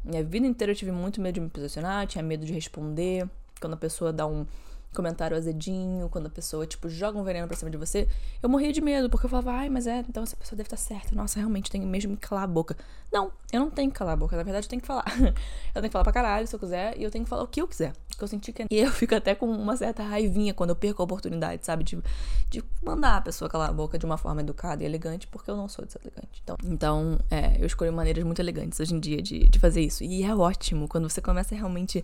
Minha 0.03 0.23
vida 0.23 0.47
inteira 0.47 0.71
eu 0.71 0.75
tive 0.75 0.91
muito 0.91 1.21
medo 1.21 1.35
de 1.35 1.41
me 1.41 1.49
posicionar, 1.49 2.07
tinha 2.07 2.23
medo 2.23 2.45
de 2.45 2.53
responder. 2.53 3.29
Quando 3.59 3.73
a 3.73 3.77
pessoa 3.77 4.11
dá 4.11 4.25
um 4.25 4.45
comentário 4.93 5.37
azedinho, 5.37 6.09
quando 6.09 6.27
a 6.27 6.29
pessoa, 6.29 6.65
tipo, 6.65 6.89
joga 6.89 7.19
um 7.19 7.23
veneno 7.23 7.47
pra 7.47 7.55
cima 7.55 7.69
de 7.69 7.77
você, 7.77 8.07
eu 8.41 8.49
morria 8.49 8.71
de 8.71 8.81
medo, 8.81 9.09
porque 9.09 9.25
eu 9.25 9.29
falava, 9.29 9.51
ai, 9.51 9.69
mas 9.69 9.85
é, 9.85 9.99
então 10.07 10.23
essa 10.23 10.35
pessoa 10.35 10.57
deve 10.57 10.67
estar 10.67 10.77
certa. 10.77 11.15
Nossa, 11.15 11.39
realmente 11.39 11.69
tem 11.69 11.81
mesmo 11.81 12.15
que 12.15 12.27
calar 12.27 12.43
a 12.43 12.47
boca. 12.47 12.75
Não, 13.11 13.31
eu 13.51 13.59
não 13.59 13.69
tenho 13.69 13.91
que 13.91 13.97
calar 13.97 14.13
a 14.13 14.17
boca, 14.17 14.35
na 14.35 14.43
verdade 14.43 14.65
eu 14.65 14.69
tenho 14.69 14.81
que 14.81 14.87
falar. 14.87 15.05
eu 15.17 15.81
tenho 15.81 15.83
que 15.83 15.91
falar 15.91 16.03
pra 16.03 16.13
caralho 16.13 16.47
se 16.47 16.55
eu 16.55 16.59
quiser, 16.59 16.97
e 16.97 17.03
eu 17.03 17.11
tenho 17.11 17.23
que 17.23 17.29
falar 17.29 17.43
o 17.43 17.47
que 17.47 17.61
eu 17.61 17.67
quiser. 17.67 17.93
Porque 18.07 18.23
eu 18.23 18.27
senti 18.27 18.51
que. 18.51 18.65
E 18.71 18.79
eu 18.79 18.91
fico 18.91 19.15
até 19.15 19.35
com 19.35 19.49
uma 19.49 19.77
certa 19.77 20.03
raivinha 20.03 20.53
quando 20.53 20.71
eu 20.71 20.75
perco 20.75 21.01
a 21.01 21.05
oportunidade, 21.05 21.65
sabe? 21.65 21.83
De, 21.83 22.01
de 22.49 22.63
mandar 22.83 23.17
a 23.17 23.21
pessoa 23.21 23.49
calar 23.49 23.69
a 23.69 23.73
boca 23.73 23.97
de 23.97 24.05
uma 24.05 24.17
forma 24.17 24.41
educada 24.41 24.83
e 24.83 24.85
elegante, 24.85 25.27
porque 25.27 25.49
eu 25.49 25.55
não 25.55 25.69
sou 25.69 25.85
deselegante. 25.85 26.41
Então, 26.43 26.57
então 26.63 27.19
é, 27.29 27.57
eu 27.59 27.65
escolho 27.65 27.93
maneiras 27.93 28.23
muito 28.23 28.39
elegantes 28.39 28.79
hoje 28.79 28.93
em 28.93 28.99
dia 28.99 29.21
de, 29.21 29.47
de 29.47 29.59
fazer 29.59 29.81
isso. 29.81 30.03
E 30.03 30.23
é 30.23 30.35
ótimo 30.35 30.87
quando 30.87 31.09
você 31.09 31.21
começa 31.21 31.55
realmente 31.55 32.03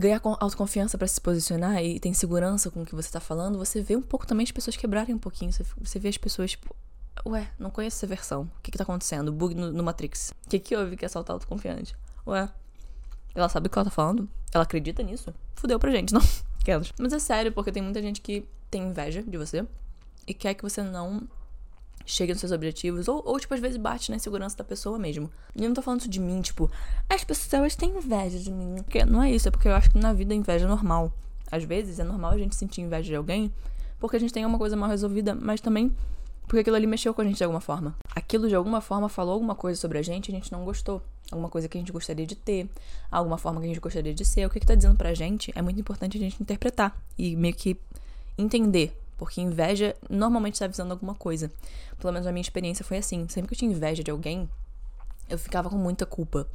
ganhar 0.00 0.20
autoconfiança 0.24 0.96
para 0.96 1.06
se 1.06 1.20
posicionar 1.20 1.84
e 1.84 2.00
tem 2.00 2.14
segurança 2.14 2.70
com 2.70 2.82
o 2.82 2.86
que 2.86 2.94
você 2.94 3.10
tá 3.10 3.20
falando, 3.20 3.58
você 3.58 3.82
vê 3.82 3.94
um 3.94 4.02
pouco 4.02 4.26
também 4.26 4.44
as 4.44 4.50
pessoas 4.50 4.76
quebrarem 4.76 5.14
um 5.14 5.18
pouquinho. 5.18 5.52
Você, 5.52 5.98
vê 5.98 6.08
as 6.08 6.16
pessoas, 6.16 6.52
tipo, 6.52 6.74
ué, 7.26 7.50
não 7.58 7.70
conheço 7.70 7.98
essa 7.98 8.06
versão. 8.06 8.42
O 8.42 8.62
que 8.62 8.70
que 8.70 8.78
tá 8.78 8.84
acontecendo? 8.84 9.30
Bug 9.30 9.54
no, 9.54 9.70
no 9.70 9.84
Matrix. 9.84 10.32
O 10.46 10.48
que 10.48 10.58
que 10.58 10.74
houve 10.74 10.96
que 10.96 11.04
é 11.04 11.08
saltar 11.08 11.34
autoconfiante? 11.34 11.94
Ué, 12.26 12.48
ela 13.34 13.48
sabe 13.48 13.66
o 13.66 13.70
que 13.70 13.78
ela 13.78 13.84
tá 13.84 13.90
falando? 13.90 14.28
Ela 14.52 14.64
acredita 14.64 15.02
nisso? 15.02 15.34
Fudeu 15.54 15.78
pra 15.78 15.90
gente, 15.90 16.12
não? 16.14 16.22
Mas 16.98 17.12
é 17.12 17.18
sério, 17.18 17.52
porque 17.52 17.70
tem 17.70 17.82
muita 17.82 18.00
gente 18.00 18.20
que 18.20 18.48
tem 18.70 18.82
inveja 18.82 19.22
de 19.22 19.36
você 19.36 19.66
e 20.26 20.32
quer 20.32 20.54
que 20.54 20.62
você 20.62 20.82
não 20.82 21.28
chegue 22.04 22.32
nos 22.32 22.40
seus 22.40 22.52
objetivos, 22.52 23.08
ou, 23.08 23.22
ou, 23.24 23.38
tipo, 23.38 23.54
às 23.54 23.60
vezes 23.60 23.76
bate 23.76 24.10
na 24.10 24.16
insegurança 24.16 24.56
da 24.56 24.64
pessoa 24.64 24.98
mesmo. 24.98 25.30
E 25.54 25.62
eu 25.62 25.68
não 25.68 25.74
tô 25.74 25.82
falando 25.82 26.00
isso 26.00 26.10
de 26.10 26.20
mim, 26.20 26.40
tipo, 26.40 26.70
as 27.08 27.24
pessoas 27.24 27.76
têm 27.76 27.90
inveja 27.90 28.38
de 28.38 28.50
mim. 28.50 28.76
Porque 28.82 29.04
não 29.04 29.22
é 29.22 29.30
isso, 29.30 29.48
é 29.48 29.50
porque 29.50 29.68
eu 29.68 29.74
acho 29.74 29.90
que 29.90 29.98
na 29.98 30.12
vida 30.12 30.32
a 30.34 30.36
inveja 30.36 30.64
é 30.64 30.68
normal. 30.68 31.12
Às 31.50 31.64
vezes 31.64 31.98
é 31.98 32.04
normal 32.04 32.32
a 32.32 32.38
gente 32.38 32.54
sentir 32.54 32.80
inveja 32.80 33.08
de 33.08 33.16
alguém 33.16 33.52
porque 34.00 34.16
a 34.16 34.18
gente 34.18 34.32
tem 34.32 34.44
uma 34.46 34.58
coisa 34.58 34.74
mal 34.74 34.88
resolvida, 34.88 35.34
mas 35.34 35.60
também 35.60 35.94
porque 36.48 36.60
aquilo 36.60 36.74
ali 36.74 36.86
mexeu 36.86 37.14
com 37.14 37.20
a 37.20 37.24
gente 37.24 37.36
de 37.36 37.44
alguma 37.44 37.60
forma. 37.60 37.94
Aquilo 38.12 38.48
de 38.48 38.56
alguma 38.56 38.80
forma 38.80 39.08
falou 39.08 39.34
alguma 39.34 39.54
coisa 39.54 39.78
sobre 39.78 39.98
a 39.98 40.02
gente 40.02 40.28
e 40.28 40.32
a 40.32 40.34
gente 40.34 40.50
não 40.50 40.64
gostou. 40.64 41.00
Alguma 41.30 41.48
coisa 41.48 41.68
que 41.68 41.78
a 41.78 41.80
gente 41.80 41.92
gostaria 41.92 42.26
de 42.26 42.34
ter, 42.34 42.68
alguma 43.08 43.38
forma 43.38 43.60
que 43.60 43.66
a 43.66 43.68
gente 43.68 43.78
gostaria 43.78 44.12
de 44.12 44.24
ser. 44.24 44.46
O 44.46 44.50
que, 44.50 44.58
que 44.58 44.66
tá 44.66 44.74
dizendo 44.74 44.96
pra 44.96 45.14
gente 45.14 45.52
é 45.54 45.62
muito 45.62 45.78
importante 45.78 46.16
a 46.16 46.20
gente 46.20 46.42
interpretar 46.42 47.00
e 47.16 47.36
meio 47.36 47.54
que 47.54 47.78
entender 48.36 48.92
porque 49.20 49.38
inveja 49.38 49.94
normalmente 50.08 50.54
está 50.54 50.64
avisando 50.64 50.92
alguma 50.94 51.14
coisa. 51.14 51.52
Pelo 51.98 52.10
menos 52.10 52.26
a 52.26 52.32
minha 52.32 52.40
experiência 52.40 52.82
foi 52.82 52.96
assim. 52.96 53.28
Sempre 53.28 53.48
que 53.48 53.54
eu 53.54 53.58
tinha 53.58 53.70
inveja 53.70 54.02
de 54.02 54.10
alguém, 54.10 54.48
eu 55.28 55.36
ficava 55.36 55.68
com 55.68 55.76
muita 55.76 56.06
culpa. 56.06 56.48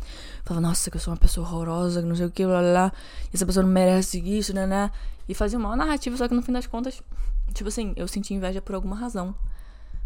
Falava, 0.43 0.67
nossa, 0.67 0.89
que 0.89 0.97
eu 0.97 0.99
sou 0.99 1.13
uma 1.13 1.19
pessoa 1.19 1.47
horrorosa, 1.47 2.01
que 2.01 2.08
não 2.08 2.15
sei 2.15 2.25
o 2.25 2.32
que, 2.32 2.43
blá 2.43 2.60
blá 2.62 2.91
essa 3.32 3.45
pessoa 3.45 3.63
não 3.63 3.71
merece 3.71 4.19
isso, 4.19 4.51
né, 4.51 4.65
né? 4.65 4.89
E 5.30 5.36
fazia 5.36 5.60
uma 5.60 5.75
narrativa, 5.75 6.17
só 6.17 6.28
que 6.28 6.34
no 6.34 6.41
fim 6.41 6.54
das 6.54 6.65
contas, 6.65 7.04
tipo 7.54 7.67
assim, 7.67 7.93
eu 7.95 8.08
senti 8.08 8.34
inveja 8.34 8.63
por 8.63 8.73
alguma 8.73 8.95
razão. 8.95 9.36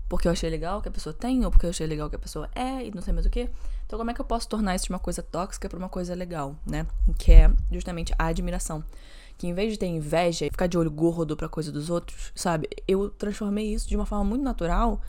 Porque 0.10 0.28
eu 0.28 0.32
achei 0.34 0.50
legal 0.50 0.82
que 0.82 0.90
a 0.90 0.92
pessoa 0.92 1.14
tem, 1.14 1.46
ou 1.46 1.52
porque 1.52 1.66
eu 1.66 1.70
achei 1.70 1.88
legal 1.88 2.10
que 2.10 2.18
a 2.18 2.20
pessoa 2.20 2.50
é, 2.54 2.86
e 2.86 2.92
não 2.94 3.02
sei 3.02 3.14
mais 3.14 3.26
o 3.26 3.30
que. 3.30 3.50
Então, 3.86 3.98
como 3.98 4.12
é 4.12 4.14
que 4.14 4.20
eu 4.20 4.26
posso 4.26 4.50
tornar 4.50 4.76
isso 4.76 4.88
de 4.88 4.92
uma 4.92 5.00
coisa 5.00 5.24
tóxica 5.24 5.70
pra 5.70 5.80
uma 5.80 5.88
coisa 5.88 6.14
legal, 6.14 6.58
né? 6.66 6.86
Que 7.18 7.32
é 7.32 7.52
justamente 7.72 8.14
a 8.20 8.26
admiração 8.26 8.84
que 9.40 9.48
em 9.48 9.54
vez 9.54 9.72
de 9.72 9.80
ter 9.80 9.88
inveja 9.88 10.46
e 10.46 10.52
ficar 10.52 10.68
de 10.68 10.78
olho 10.78 10.92
gordo 10.92 11.36
pra 11.36 11.48
coisa 11.48 11.72
dos 11.72 11.90
outros, 11.90 12.34
sabe? 12.36 12.68
Eu 12.86 13.10
transformei 13.10 13.74
isso 13.74 13.88
de 13.88 13.96
uma 13.96 14.06
forma 14.06 14.26
muito 14.26 14.44
natural 14.44 15.02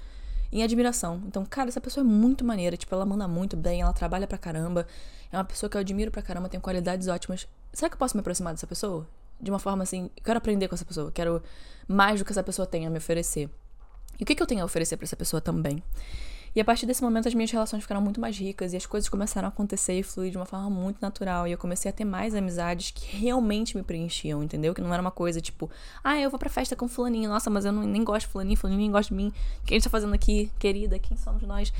em 0.53 0.62
admiração. 0.62 1.21
Então, 1.27 1.45
cara, 1.45 1.69
essa 1.69 1.81
pessoa 1.81 2.07
é 2.07 2.09
muito 2.09 2.45
maneira, 2.45 2.77
tipo, 2.77 2.95
ela 2.95 3.05
manda 3.05 3.27
muito 3.27 3.57
bem, 3.57 3.81
ela 3.81 3.93
trabalha 3.93 4.29
pra 4.29 4.38
caramba, 4.38 4.87
é 5.33 5.37
uma 5.37 5.45
pessoa 5.45 5.69
que 5.69 5.77
eu 5.77 5.81
admiro 5.81 6.12
pra 6.12 6.23
caramba, 6.23 6.49
tem 6.49 6.61
qualidades 6.61 7.09
ótimas. 7.09 7.49
Será 7.73 7.88
que 7.90 7.95
eu 7.95 7.99
posso 7.99 8.16
me 8.16 8.21
aproximar 8.21 8.55
dessa 8.55 8.69
pessoa? 8.69 9.05
De 9.40 9.51
uma 9.51 9.59
forma 9.59 9.83
assim, 9.83 10.09
quero 10.23 10.38
aprender 10.38 10.69
com 10.69 10.77
essa 10.77 10.85
pessoa, 10.85 11.11
quero 11.11 11.43
mais 11.88 12.21
do 12.21 12.25
que 12.25 12.31
essa 12.31 12.43
pessoa 12.43 12.66
tem 12.66 12.87
a 12.87 12.90
me 12.90 12.99
oferecer. 12.99 13.51
E 14.19 14.23
o 14.23 14.27
que, 14.27 14.37
que 14.37 14.43
eu 14.43 14.47
tenho 14.47 14.62
a 14.62 14.64
oferecer 14.64 14.97
para 14.97 15.07
essa 15.07 15.16
pessoa 15.16 15.40
também? 15.40 15.83
E 16.55 16.61
a 16.61 16.65
partir 16.65 16.85
desse 16.85 17.03
momento 17.03 17.29
as 17.29 17.35
minhas 17.35 17.51
relações 17.51 17.83
ficaram 17.83 18.01
muito 18.01 18.21
mais 18.21 18.37
ricas 18.37 18.73
e 18.73 18.77
as 18.77 18.87
coisas 18.87 19.09
começaram 19.09 19.47
a 19.47 19.51
acontecer 19.51 19.99
e 19.99 20.03
fluir 20.03 20.31
de 20.31 20.37
uma 20.37 20.47
forma 20.47 20.69
muito 20.69 20.99
natural. 21.01 21.47
E 21.47 21.53
eu 21.53 21.59
comecei 21.59 21.89
a 21.89 21.93
ter 21.93 22.05
mais 22.05 22.35
amizades 22.35 22.91
que 22.91 23.17
realmente 23.17 23.77
me 23.77 23.83
preenchiam, 23.83 24.43
entendeu? 24.43 24.75
Que 24.75 24.81
não 24.81 24.93
era 24.93 25.01
uma 25.01 25.13
coisa 25.13 25.41
tipo, 25.41 25.71
ah, 26.03 26.19
eu 26.19 26.29
vou 26.29 26.39
pra 26.39 26.51
festa 26.51 26.75
com 26.75 26.89
fulaninho, 26.89 27.31
nossa, 27.31 27.49
mas 27.49 27.65
eu 27.65 27.73
não, 27.73 27.83
nem 27.85 28.03
gosto 28.03 28.27
de 28.27 28.33
fulaninho, 28.33 28.57
fulaninho 28.57 28.83
nem 28.83 28.91
gosta 28.91 29.15
de 29.15 29.17
mim. 29.17 29.33
O 29.63 29.67
que 29.67 29.75
a 29.75 29.77
gente 29.77 29.85
tá 29.85 29.91
fazendo 29.91 30.15
aqui, 30.15 30.51
querida? 30.59 30.99
Quem 30.99 31.17
somos 31.17 31.43
nós? 31.43 31.73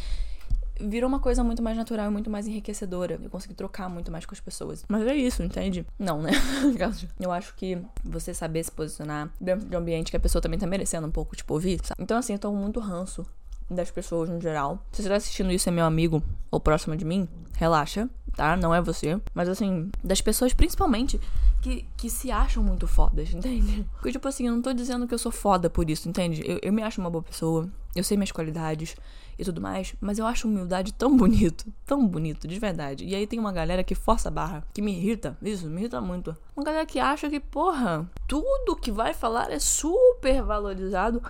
virou 0.81 1.09
uma 1.09 1.21
coisa 1.21 1.45
muito 1.45 1.63
mais 1.63 1.77
natural 1.77 2.07
e 2.07 2.11
muito 2.11 2.31
mais 2.31 2.47
enriquecedora. 2.47 3.21
Eu 3.23 3.29
consegui 3.29 3.55
trocar 3.55 3.89
muito 3.89 4.11
mais 4.11 4.25
com 4.25 4.35
as 4.35 4.41
pessoas. 4.41 4.85
Mas 4.89 5.07
é 5.07 5.15
isso, 5.15 5.43
entende? 5.43 5.87
Não, 5.99 6.23
né? 6.23 6.31
eu 7.21 7.31
acho 7.31 7.55
que 7.55 7.79
você 8.03 8.33
saber 8.33 8.65
se 8.65 8.73
posicionar 8.73 9.31
dentro 9.41 9.69
de 9.69 9.77
um 9.77 9.79
ambiente 9.79 10.11
que 10.11 10.17
a 10.17 10.21
pessoa 10.21 10.41
também 10.41 10.59
tá 10.59 10.67
merecendo 10.67 11.07
um 11.07 11.11
pouco, 11.11 11.37
tipo, 11.37 11.53
ouvir, 11.53 11.81
sabe? 11.85 12.03
Então, 12.03 12.17
assim, 12.17 12.33
eu 12.33 12.39
tô 12.39 12.51
muito 12.53 12.81
ranço 12.81 13.27
das 13.71 13.91
pessoas 13.91 14.29
no 14.29 14.41
geral. 14.41 14.85
Se 14.93 15.03
você 15.03 15.09
tá 15.09 15.17
assistindo 15.17 15.53
isso 15.53 15.69
é 15.69 15.73
meu 15.73 15.85
amigo 15.85 16.23
ou 16.51 16.59
próximo 16.59 16.97
de 16.97 17.05
mim, 17.05 17.29
relaxa, 17.57 18.09
tá? 18.35 18.57
Não 18.57 18.75
é 18.75 18.81
você. 18.81 19.21
Mas 19.35 19.49
assim, 19.49 19.91
das 20.03 20.21
pessoas 20.21 20.53
principalmente 20.53 21.21
que, 21.61 21.87
que 21.97 22.09
se 22.11 22.31
acham 22.31 22.63
muito 22.63 22.87
fodas, 22.87 23.33
entende? 23.35 23.87
Porque, 23.93 24.13
tipo 24.13 24.27
assim, 24.27 24.47
eu 24.47 24.55
não 24.55 24.63
tô 24.63 24.73
dizendo 24.73 25.07
que 25.07 25.15
eu 25.15 25.19
sou 25.19 25.31
foda 25.31 25.71
por 25.71 25.89
isso, 25.89 26.09
entende? 26.09 26.43
Eu, 26.45 26.59
eu 26.63 26.73
me 26.73 26.83
acho 26.83 27.01
uma 27.01 27.11
boa 27.11 27.23
pessoa, 27.23 27.69
eu 27.95 28.03
sei 28.03 28.17
minhas 28.17 28.33
qualidades 28.33 28.97
e 29.39 29.45
tudo 29.45 29.61
mais, 29.61 29.95
mas 30.01 30.19
eu 30.19 30.27
acho 30.27 30.47
humildade 30.49 30.93
tão 30.93 31.17
bonito, 31.17 31.67
tão 31.87 32.07
bonito, 32.07 32.49
de 32.49 32.59
verdade. 32.59 33.05
E 33.05 33.15
aí 33.15 33.27
tem 33.27 33.39
uma 33.39 33.53
galera 33.53 33.85
que 33.85 33.95
força 33.95 34.29
a 34.29 34.33
barra, 34.33 34.65
que 34.73 34.83
me 34.83 34.93
irrita, 34.93 35.37
isso, 35.43 35.69
me 35.69 35.81
irrita 35.81 36.01
muito. 36.01 36.37
Uma 36.57 36.65
galera 36.65 36.87
que 36.87 36.99
acha 36.99 37.29
que, 37.29 37.41
porra, 37.41 38.11
tudo 38.27 38.77
que 38.77 38.91
vai 38.91 39.15
falar 39.15 39.51
é 39.51 39.59
super 39.59 40.43
valorizado 40.43 41.23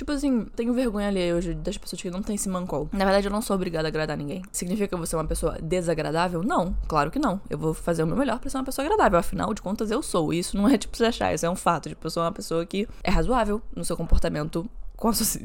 Tipo 0.00 0.12
assim, 0.12 0.46
tenho 0.56 0.72
vergonha 0.72 1.08
ali 1.08 1.30
hoje 1.30 1.52
das 1.52 1.76
pessoas 1.76 2.00
que 2.00 2.10
não 2.10 2.22
têm 2.22 2.34
esse 2.34 2.48
mancol. 2.48 2.88
Na 2.90 3.04
verdade, 3.04 3.26
eu 3.26 3.30
não 3.30 3.42
sou 3.42 3.54
obrigada 3.54 3.86
a 3.86 3.90
agradar 3.90 4.16
ninguém. 4.16 4.40
Significa 4.50 4.88
que 4.88 4.96
vou 4.96 5.04
ser 5.04 5.16
uma 5.16 5.26
pessoa 5.26 5.58
desagradável? 5.60 6.42
Não, 6.42 6.74
claro 6.88 7.10
que 7.10 7.18
não. 7.18 7.38
Eu 7.50 7.58
vou 7.58 7.74
fazer 7.74 8.02
o 8.02 8.06
meu 8.06 8.16
melhor 8.16 8.38
pra 8.38 8.48
ser 8.48 8.56
uma 8.56 8.64
pessoa 8.64 8.86
agradável. 8.86 9.18
Afinal 9.18 9.52
de 9.52 9.60
contas, 9.60 9.90
eu 9.90 10.02
sou. 10.02 10.32
E 10.32 10.38
isso 10.38 10.56
não 10.56 10.66
é 10.66 10.78
tipo 10.78 10.96
se 10.96 11.04
achar, 11.04 11.34
isso 11.34 11.44
é 11.44 11.50
um 11.50 11.54
fato. 11.54 11.90
Tipo, 11.90 12.06
eu 12.06 12.10
sou 12.10 12.22
uma 12.22 12.32
pessoa 12.32 12.64
que 12.64 12.88
é 13.04 13.10
razoável 13.10 13.60
no 13.76 13.84
seu 13.84 13.94
comportamento 13.94 14.64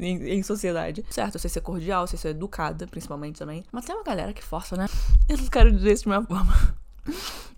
em, 0.00 0.42
sociedade. 0.42 1.04
Certo, 1.10 1.34
eu 1.34 1.38
sei 1.38 1.50
ser 1.50 1.60
cordial, 1.60 2.06
sei 2.06 2.18
ser 2.18 2.28
educada, 2.28 2.86
principalmente 2.86 3.38
também. 3.38 3.62
Mas 3.70 3.84
tem 3.84 3.94
uma 3.94 4.04
galera 4.04 4.32
que 4.32 4.42
força, 4.42 4.74
né? 4.74 4.86
Eu 5.28 5.36
não 5.36 5.48
quero 5.48 5.70
dizer 5.70 5.92
isso 5.92 6.04
de 6.04 6.08
uma 6.08 6.22
forma 6.24 6.74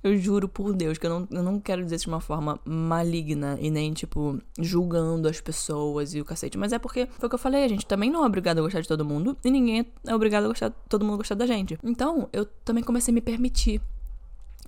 eu 0.03 0.17
juro 0.17 0.49
por 0.49 0.73
Deus 0.73 0.99
que 0.99 1.07
eu 1.07 1.11
não, 1.11 1.29
eu 1.31 1.43
não 1.43 1.61
quero 1.61 1.83
dizer 1.83 1.97
isso 1.97 2.05
de 2.05 2.11
uma 2.11 2.21
forma 2.21 2.59
maligna 2.65 3.59
e 3.61 3.71
nem, 3.71 3.93
tipo, 3.93 4.39
julgando 4.59 5.29
as 5.29 5.41
pessoas 5.41 6.15
e 6.15 6.21
o 6.21 6.25
cacete. 6.25 6.57
Mas 6.57 6.73
é 6.73 6.79
porque 6.79 7.07
foi 7.19 7.27
o 7.27 7.29
que 7.29 7.35
eu 7.35 7.39
falei, 7.39 7.65
a 7.65 7.69
gente 7.69 7.87
também 7.87 8.11
não 8.11 8.23
é 8.23 8.27
obrigado 8.27 8.59
a 8.59 8.63
gostar 8.63 8.81
de 8.81 8.89
todo 8.89 9.05
mundo 9.05 9.37
e 9.45 9.51
ninguém 9.51 9.87
é 10.07 10.15
obrigado 10.15 10.45
a 10.45 10.49
gostar, 10.49 10.71
todo 10.89 11.05
mundo 11.05 11.19
gostar 11.19 11.35
da 11.35 11.47
gente. 11.47 11.79
Então, 11.83 12.29
eu 12.33 12.47
também 12.65 12.85
comecei 12.85 13.13
a 13.13 13.15
me 13.15 13.21
permitir. 13.21 13.81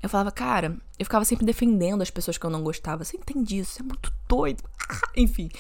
Eu 0.03 0.09
falava, 0.09 0.31
cara, 0.31 0.77
eu 0.99 1.05
ficava 1.05 1.25
sempre 1.25 1.45
defendendo 1.45 2.03
as 2.03 2.11
pessoas 2.11 2.39
que 2.39 2.45
eu 2.45 2.51
não 2.51 2.63
gostava. 2.63 3.05
Você 3.05 3.17
entende 3.17 3.59
isso? 3.59 3.73
Você 3.73 3.83
é 3.83 3.85
muito 3.85 4.13
doido. 4.27 4.63
Enfim. 5.17 5.51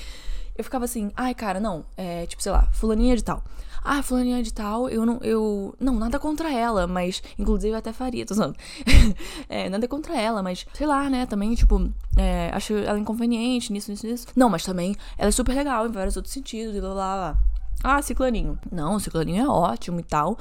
Eu 0.56 0.64
ficava 0.64 0.85
assim, 0.85 1.11
ai, 1.16 1.35
cara, 1.35 1.61
não, 1.61 1.85
é 1.96 2.26
tipo, 2.26 2.42
sei 2.42 2.52
lá, 2.52 2.70
fulaninha 2.72 3.16
de 3.16 3.24
tal. 3.24 3.42
Ah, 3.83 4.03
fulaninha 4.03 4.43
de 4.43 4.53
tal, 4.53 4.88
eu 4.88 5.07
não. 5.07 5.19
Eu. 5.23 5.75
Não, 5.81 5.95
nada 5.95 6.19
contra 6.19 6.53
ela, 6.53 6.87
mas. 6.87 7.23
Inclusive 7.38 7.75
até 7.75 7.93
faria, 7.93 8.27
tô 8.27 8.35
falando. 8.35 8.57
é, 9.49 9.69
nada 9.69 9.88
contra 9.88 10.19
ela, 10.21 10.43
mas, 10.43 10.66
sei 10.75 10.87
lá, 10.87 11.09
né? 11.09 11.25
Também, 11.27 11.55
tipo, 11.55 11.90
é, 12.16 12.51
acho 12.53 12.75
ela 12.75 12.99
inconveniente 12.99 13.73
nisso, 13.73 13.90
nisso, 13.90 14.07
nisso. 14.07 14.27
Não, 14.37 14.51
mas 14.51 14.64
também 14.64 14.95
ela 15.16 15.29
é 15.29 15.33
super 15.33 15.55
legal 15.55 15.87
em 15.87 15.93
vários 15.93 16.16
outros 16.16 16.33
sentidos 16.33 16.77
e 16.77 16.81
blá 16.81 16.93
blá 16.93 17.16
blá. 17.16 17.38
Ah, 17.83 18.03
ciclaninho. 18.03 18.59
Não, 18.71 18.97
o 18.97 19.01
ciclaninho 19.01 19.43
é 19.45 19.49
ótimo 19.49 20.01
e 20.01 20.03
tal. 20.03 20.37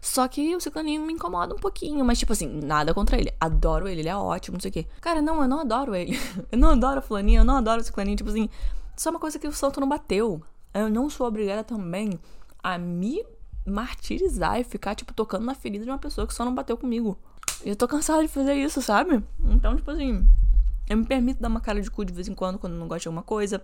Só 0.00 0.28
que 0.28 0.54
o 0.54 0.60
ciclaninho 0.60 1.02
me 1.04 1.12
incomoda 1.12 1.52
um 1.52 1.58
pouquinho. 1.58 2.04
Mas, 2.04 2.18
tipo 2.20 2.32
assim, 2.32 2.46
nada 2.46 2.94
contra 2.94 3.18
ele. 3.18 3.32
Adoro 3.40 3.88
ele, 3.88 4.02
ele 4.02 4.08
é 4.08 4.16
ótimo, 4.16 4.54
não 4.54 4.60
sei 4.60 4.70
o 4.70 4.72
quê. 4.72 4.86
Cara, 5.00 5.20
não, 5.20 5.42
eu 5.42 5.48
não 5.48 5.60
adoro 5.60 5.94
ele. 5.96 6.16
eu 6.52 6.58
não 6.58 6.70
adoro 6.70 7.00
o 7.00 7.02
fulaninho, 7.02 7.40
eu 7.40 7.44
não 7.44 7.56
adoro 7.56 7.80
o 7.80 7.84
ciclaninho. 7.84 8.16
Tipo 8.16 8.30
assim, 8.30 8.48
só 8.96 9.10
uma 9.10 9.18
coisa 9.18 9.38
que 9.38 9.48
o 9.48 9.52
santo 9.52 9.80
não 9.80 9.88
bateu. 9.88 10.40
eu 10.72 10.88
não 10.88 11.10
sou 11.10 11.26
obrigada 11.26 11.64
também 11.64 12.20
a 12.64 12.78
me 12.78 13.22
martirizar 13.66 14.58
e 14.58 14.64
ficar, 14.64 14.94
tipo, 14.94 15.12
tocando 15.12 15.44
na 15.44 15.54
ferida 15.54 15.84
de 15.84 15.90
uma 15.90 15.98
pessoa 15.98 16.26
que 16.26 16.32
só 16.32 16.46
não 16.46 16.54
bateu 16.54 16.78
comigo. 16.78 17.18
Eu 17.62 17.76
tô 17.76 17.86
cansada 17.86 18.22
de 18.22 18.28
fazer 18.28 18.54
isso, 18.54 18.80
sabe? 18.80 19.22
Então, 19.38 19.76
tipo 19.76 19.90
assim, 19.90 20.26
eu 20.88 20.96
me 20.96 21.04
permito 21.04 21.42
dar 21.42 21.48
uma 21.48 21.60
cara 21.60 21.82
de 21.82 21.90
cu 21.90 22.06
de 22.06 22.12
vez 22.12 22.26
em 22.26 22.34
quando 22.34 22.58
quando 22.58 22.72
não 22.72 22.88
gosto 22.88 23.02
de 23.02 23.08
alguma 23.08 23.22
coisa. 23.22 23.62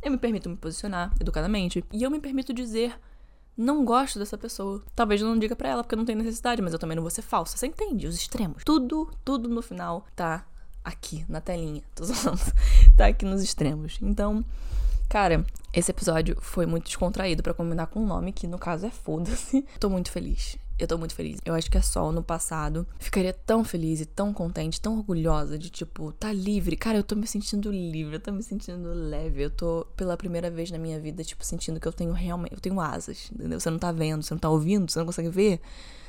Eu 0.00 0.12
me 0.12 0.16
permito 0.18 0.48
me 0.48 0.56
posicionar 0.56 1.12
educadamente. 1.20 1.84
E 1.92 2.04
eu 2.04 2.10
me 2.10 2.20
permito 2.20 2.54
dizer 2.54 2.96
não 3.56 3.84
gosto 3.84 4.18
dessa 4.18 4.38
pessoa. 4.38 4.82
Talvez 4.94 5.20
eu 5.20 5.26
não 5.26 5.38
diga 5.38 5.56
pra 5.56 5.68
ela 5.68 5.82
porque 5.82 5.96
não 5.96 6.04
tem 6.04 6.14
necessidade, 6.14 6.62
mas 6.62 6.72
eu 6.72 6.78
também 6.78 6.94
não 6.94 7.02
vou 7.02 7.10
ser 7.10 7.22
falsa. 7.22 7.56
Você 7.56 7.66
entende? 7.66 8.06
Os 8.06 8.14
extremos. 8.14 8.62
Tudo, 8.64 9.10
tudo 9.24 9.48
no 9.48 9.62
final 9.62 10.06
tá 10.14 10.46
aqui 10.84 11.24
na 11.28 11.40
telinha. 11.40 11.82
Tô 11.94 12.04
zoando. 12.04 12.38
tá 12.96 13.06
aqui 13.06 13.24
nos 13.24 13.42
extremos. 13.42 13.98
Então, 14.02 14.44
cara, 15.08 15.44
esse 15.72 15.90
episódio 15.90 16.36
foi 16.40 16.66
muito 16.66 16.84
descontraído 16.84 17.42
para 17.42 17.54
combinar 17.54 17.86
com 17.88 18.00
o 18.00 18.02
um 18.02 18.06
nome, 18.06 18.32
que 18.32 18.46
no 18.46 18.58
caso 18.58 18.86
é 18.86 18.90
Foda-se. 18.90 19.64
Tô 19.78 19.90
muito 19.90 20.10
feliz. 20.10 20.56
Eu 20.78 20.86
tô 20.86 20.98
muito 20.98 21.14
feliz. 21.14 21.38
Eu 21.42 21.54
acho 21.54 21.70
que 21.70 21.78
a 21.78 21.82
Sol 21.82 22.12
no 22.12 22.22
passado 22.22 22.86
ficaria 22.98 23.32
tão 23.32 23.64
feliz 23.64 24.00
e 24.02 24.04
tão 24.04 24.30
contente, 24.30 24.78
tão 24.78 24.98
orgulhosa 24.98 25.58
de, 25.58 25.70
tipo, 25.70 26.12
tá 26.12 26.30
livre. 26.30 26.76
Cara, 26.76 26.98
eu 26.98 27.02
tô 27.02 27.16
me 27.16 27.26
sentindo 27.26 27.70
livre, 27.70 28.16
eu 28.16 28.20
tô 28.20 28.30
me 28.30 28.42
sentindo 28.42 28.92
leve. 28.92 29.42
Eu 29.42 29.50
tô, 29.50 29.86
pela 29.96 30.18
primeira 30.18 30.50
vez 30.50 30.70
na 30.70 30.76
minha 30.76 31.00
vida, 31.00 31.24
tipo, 31.24 31.42
sentindo 31.46 31.80
que 31.80 31.88
eu 31.88 31.92
tenho 31.92 32.12
realmente. 32.12 32.52
Eu 32.52 32.60
tenho 32.60 32.78
asas, 32.78 33.30
entendeu? 33.32 33.58
Você 33.58 33.70
não 33.70 33.78
tá 33.78 33.90
vendo, 33.90 34.22
você 34.22 34.34
não 34.34 34.38
tá 34.38 34.50
ouvindo, 34.50 34.90
você 34.90 34.98
não 34.98 35.06
consegue 35.06 35.30
ver. 35.30 35.62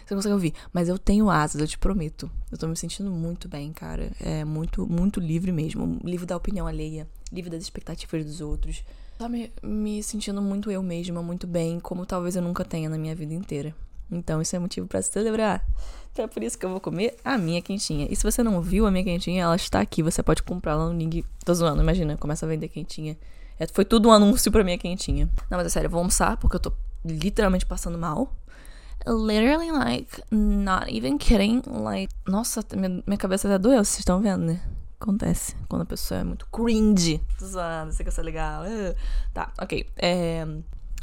Você 0.08 0.16
consegue 0.16 0.34
ouvir. 0.34 0.54
Mas 0.72 0.88
eu 0.88 0.98
tenho 0.98 1.30
asas, 1.30 1.60
eu 1.60 1.68
te 1.68 1.78
prometo. 1.78 2.32
Eu 2.50 2.58
tô 2.58 2.66
me 2.66 2.78
sentindo 2.78 3.12
muito 3.12 3.50
bem, 3.50 3.74
cara. 3.74 4.10
É 4.22 4.46
muito, 4.46 4.88
muito 4.90 5.20
livre 5.20 5.52
mesmo. 5.52 6.00
Livre 6.02 6.26
da 6.26 6.38
opinião 6.38 6.66
alheia, 6.66 7.06
livre 7.30 7.50
das 7.50 7.62
expectativas 7.62 8.24
dos 8.24 8.40
outros. 8.40 8.86
Tá 9.20 9.28
me, 9.28 9.52
me 9.62 10.02
sentindo 10.02 10.42
muito 10.42 10.72
eu 10.72 10.82
mesma, 10.82 11.22
muito 11.22 11.46
bem, 11.46 11.80
como 11.82 12.06
talvez 12.06 12.38
eu 12.38 12.42
nunca 12.42 12.64
tenha 12.64 12.90
na 12.90 12.98
minha 12.98 13.14
vida 13.14 13.34
inteira. 13.34 13.76
Então 14.10 14.42
isso 14.42 14.56
é 14.56 14.60
motivo 14.60 14.88
para 14.88 15.02
celebrar. 15.02 15.68
Então 16.14 16.24
é 16.24 16.28
por 16.28 16.42
isso 16.42 16.58
que 16.58 16.66
eu 16.66 16.70
vou 16.70 16.80
comer 16.80 17.18
a 17.26 17.38
minha 17.38 17.62
quentinha. 17.62 18.08
E 18.10 18.16
se 18.16 18.24
você 18.24 18.42
não 18.42 18.62
viu 18.62 18.86
a 18.86 18.92
minha 18.92 19.04
quentinha, 19.04 19.44
ela 19.44 19.58
está 19.58 19.82
aqui. 19.82 20.02
Você 20.02 20.24
pode 20.24 20.42
comprar 20.42 20.76
lá 20.76 20.88
no 20.88 20.98
link. 20.98 21.26
Tô 21.44 21.54
zoando, 21.54 21.82
imagina, 21.82 22.16
começa 22.16 22.46
a 22.46 22.50
vender 22.50 22.70
quentinha. 22.70 23.18
É, 23.60 23.68
foi 23.68 23.84
tudo 23.84 24.08
um 24.08 24.12
anúncio 24.14 24.50
pra 24.54 24.64
minha 24.64 24.78
quentinha. 24.78 25.30
Não, 25.50 25.58
mas 25.58 25.68
é 25.68 25.70
sério, 25.70 25.88
eu 25.88 25.92
vou 25.92 25.98
almoçar 25.98 26.38
porque 26.38 26.56
eu 26.56 26.60
tô 26.62 26.72
literalmente 27.04 27.66
passando 27.66 27.98
mal. 27.98 28.34
Literally, 29.08 29.72
like, 29.72 30.22
not 30.32 30.90
even 30.90 31.18
kidding. 31.18 31.62
Like, 31.66 32.14
nossa, 32.28 32.62
minha, 32.76 33.02
minha 33.08 33.18
cabeça 33.18 33.48
até 33.48 33.58
doeu, 33.58 33.84
vocês 33.84 34.00
estão 34.00 34.22
vendo, 34.22 34.46
né? 34.46 34.62
Acontece 35.00 35.56
quando 35.70 35.84
a 35.84 35.86
pessoa 35.86 36.20
é 36.20 36.24
muito 36.24 36.46
cringe. 36.48 37.22
Tô 37.40 37.46
zoando, 37.46 37.94
sei 37.94 38.04
que 38.04 38.12
isso 38.12 38.20
é 38.20 38.24
legal. 38.24 38.64
Uh, 38.64 38.96
tá, 39.34 39.54
ok. 39.60 39.88
É, 39.96 40.46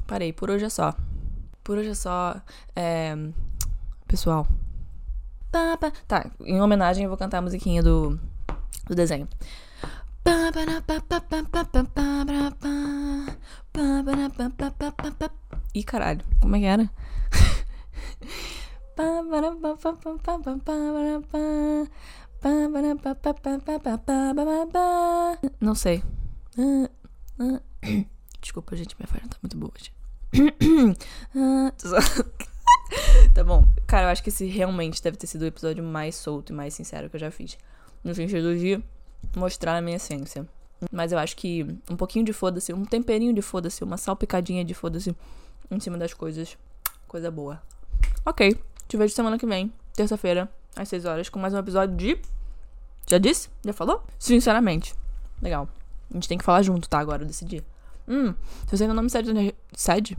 parei, 0.07 0.33
por 0.33 0.51
hoje 0.51 0.65
é 0.65 0.69
só. 0.69 0.95
Por 1.63 1.79
hoje 1.79 1.91
é 1.91 1.95
só. 1.95 2.37
É... 2.77 3.17
Pessoal. 4.07 4.47
Tá, 6.09 6.31
em 6.41 6.61
homenagem 6.61 7.05
eu 7.05 7.09
vou 7.09 7.17
cantar 7.17 7.39
a 7.39 7.43
musiquinha 7.43 7.83
do, 7.83 8.19
do 8.87 8.95
desenho. 8.95 9.29
Ih, 15.75 15.85
caralho, 15.85 16.21
como 16.41 16.57
é 16.57 16.59
que 16.59 16.65
era? 16.65 16.91
Não 25.61 25.75
sei. 25.75 26.03
Desculpa, 28.41 28.77
gente, 28.77 28.95
minha 28.99 29.09
voz 29.11 29.23
não 29.23 29.29
tá 29.29 29.39
muito 29.43 29.57
boa 29.57 29.73
hoje. 29.75 29.93
tá 33.35 33.43
bom. 33.43 33.67
Cara, 33.87 34.07
eu 34.07 34.11
acho 34.11 34.23
que 34.23 34.29
esse 34.29 34.45
realmente 34.47 35.03
deve 35.03 35.17
ter 35.17 35.27
sido 35.27 35.43
o 35.43 35.47
episódio 35.47 35.83
mais 35.83 36.15
solto 36.15 36.53
e 36.53 36.57
mais 36.57 36.75
sincero 36.75 37.09
que 37.09 37.17
eu 37.17 37.21
já 37.21 37.31
fiz. 37.31 37.57
No 38.03 38.15
sentido 38.15 38.57
de 38.57 38.83
mostrar 39.35 39.77
a 39.77 39.81
minha 39.81 39.97
essência. 39.97 40.47
Mas 40.93 41.13
eu 41.13 41.19
acho 41.19 41.37
que 41.37 41.67
um 41.91 41.97
pouquinho 41.97 42.25
de 42.25 42.33
foda-se, 42.33 42.73
um 42.73 42.85
temperinho 42.85 43.33
de 43.33 43.41
foda-se, 43.41 43.83
uma 43.83 43.97
salpicadinha 43.97 44.65
de 44.65 44.75
foda-se 44.75 45.17
em 45.71 45.81
cima 45.81 45.97
das 45.97 46.13
coisas. 46.13 46.59
Coisa 47.09 47.31
boa. 47.31 47.63
Ok. 48.25 48.59
Te 48.89 48.97
vejo 48.97 49.15
semana 49.15 49.39
que 49.39 49.47
vem, 49.47 49.73
terça-feira, 49.95 50.49
às 50.77 50.89
6 50.89 51.05
horas, 51.05 51.29
com 51.29 51.39
mais 51.39 51.55
um 51.55 51.59
episódio 51.59 51.97
de. 51.97 52.19
Já 53.07 53.19
disse? 53.19 53.49
Já 53.65 53.73
falou? 53.73 54.03
Sinceramente. 54.19 54.95
Legal. 55.43 55.69
A 56.11 56.15
gente 56.15 56.29
tem 56.29 56.39
que 56.39 56.45
falar 56.45 56.63
junto, 56.63 56.89
tá? 56.89 56.99
Agora 56.99 57.23
eu 57.23 57.27
decidi. 57.27 57.63
Hum, 58.09 58.35
se 58.67 58.77
você 58.77 58.85
ainda 58.85 58.95
não 58.95 59.03
me 59.03 59.11
segue 59.11 59.33
na 59.33 59.41
rede. 59.41 59.57
Segue? 59.75 60.17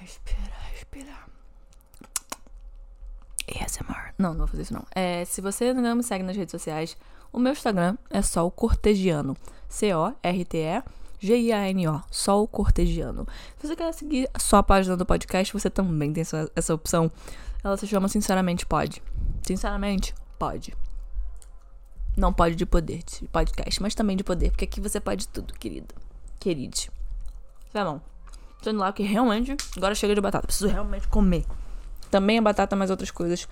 Respira, 0.00 0.54
respira. 0.72 1.12
ASMR. 3.48 4.14
Não, 4.18 4.30
não 4.30 4.38
vou 4.38 4.46
fazer 4.46 4.62
isso 4.62 4.74
não. 4.74 4.84
É, 4.94 5.24
se 5.24 5.40
você 5.40 5.64
ainda 5.66 5.82
não 5.82 5.96
me 5.96 6.02
segue 6.02 6.24
nas 6.24 6.36
redes 6.36 6.52
sociais, 6.52 6.96
o 7.32 7.38
meu 7.38 7.52
Instagram 7.52 7.96
é 8.10 8.22
só 8.22 8.46
o 8.46 8.50
Cortegiano. 8.50 9.36
C-O-R-T-E. 9.68 10.82
G-I-A-N-O, 11.18 12.02
o 12.28 12.48
Cortegiano. 12.48 13.26
Se 13.56 13.66
você 13.66 13.76
quer 13.76 13.92
seguir 13.92 14.28
só 14.38 14.58
a 14.58 14.62
página 14.62 14.96
do 14.96 15.06
podcast, 15.06 15.52
você 15.52 15.70
também 15.70 16.12
tem 16.12 16.22
essa, 16.22 16.50
essa 16.54 16.74
opção. 16.74 17.10
Ela 17.62 17.76
se 17.76 17.86
chama 17.86 18.08
Sinceramente 18.08 18.66
Pode. 18.66 19.02
Sinceramente, 19.42 20.14
pode. 20.38 20.74
Não 22.16 22.32
pode 22.32 22.56
de 22.56 22.64
poder, 22.64 23.02
de 23.04 23.28
podcast, 23.28 23.82
mas 23.82 23.94
também 23.94 24.16
de 24.16 24.24
poder, 24.24 24.50
porque 24.50 24.64
aqui 24.64 24.80
você 24.80 24.98
pode 24.98 25.28
tudo, 25.28 25.54
querido. 25.54 25.94
Queride. 26.40 26.90
Tá 27.72 27.84
bom. 27.84 28.00
Tô 28.62 28.70
indo 28.70 28.80
lá 28.80 28.92
que 28.92 29.02
realmente 29.02 29.56
agora 29.76 29.94
chega 29.94 30.14
de 30.14 30.20
batata. 30.20 30.46
Preciso 30.46 30.68
realmente 30.68 31.06
comer. 31.08 31.44
Também 32.10 32.38
a 32.38 32.42
batata, 32.42 32.74
mais 32.74 32.90
outras 32.90 33.10
coisas. 33.10 33.48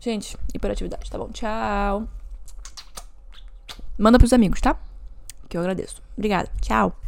Gente, 0.00 0.36
hiperatividade, 0.54 1.10
tá 1.10 1.18
bom? 1.18 1.28
Tchau. 1.30 2.08
Manda 3.98 4.18
pros 4.18 4.32
amigos, 4.32 4.60
tá? 4.60 4.78
Que 5.48 5.56
eu 5.56 5.60
agradeço. 5.60 6.02
Obrigada. 6.16 6.50
Tchau. 6.60 7.07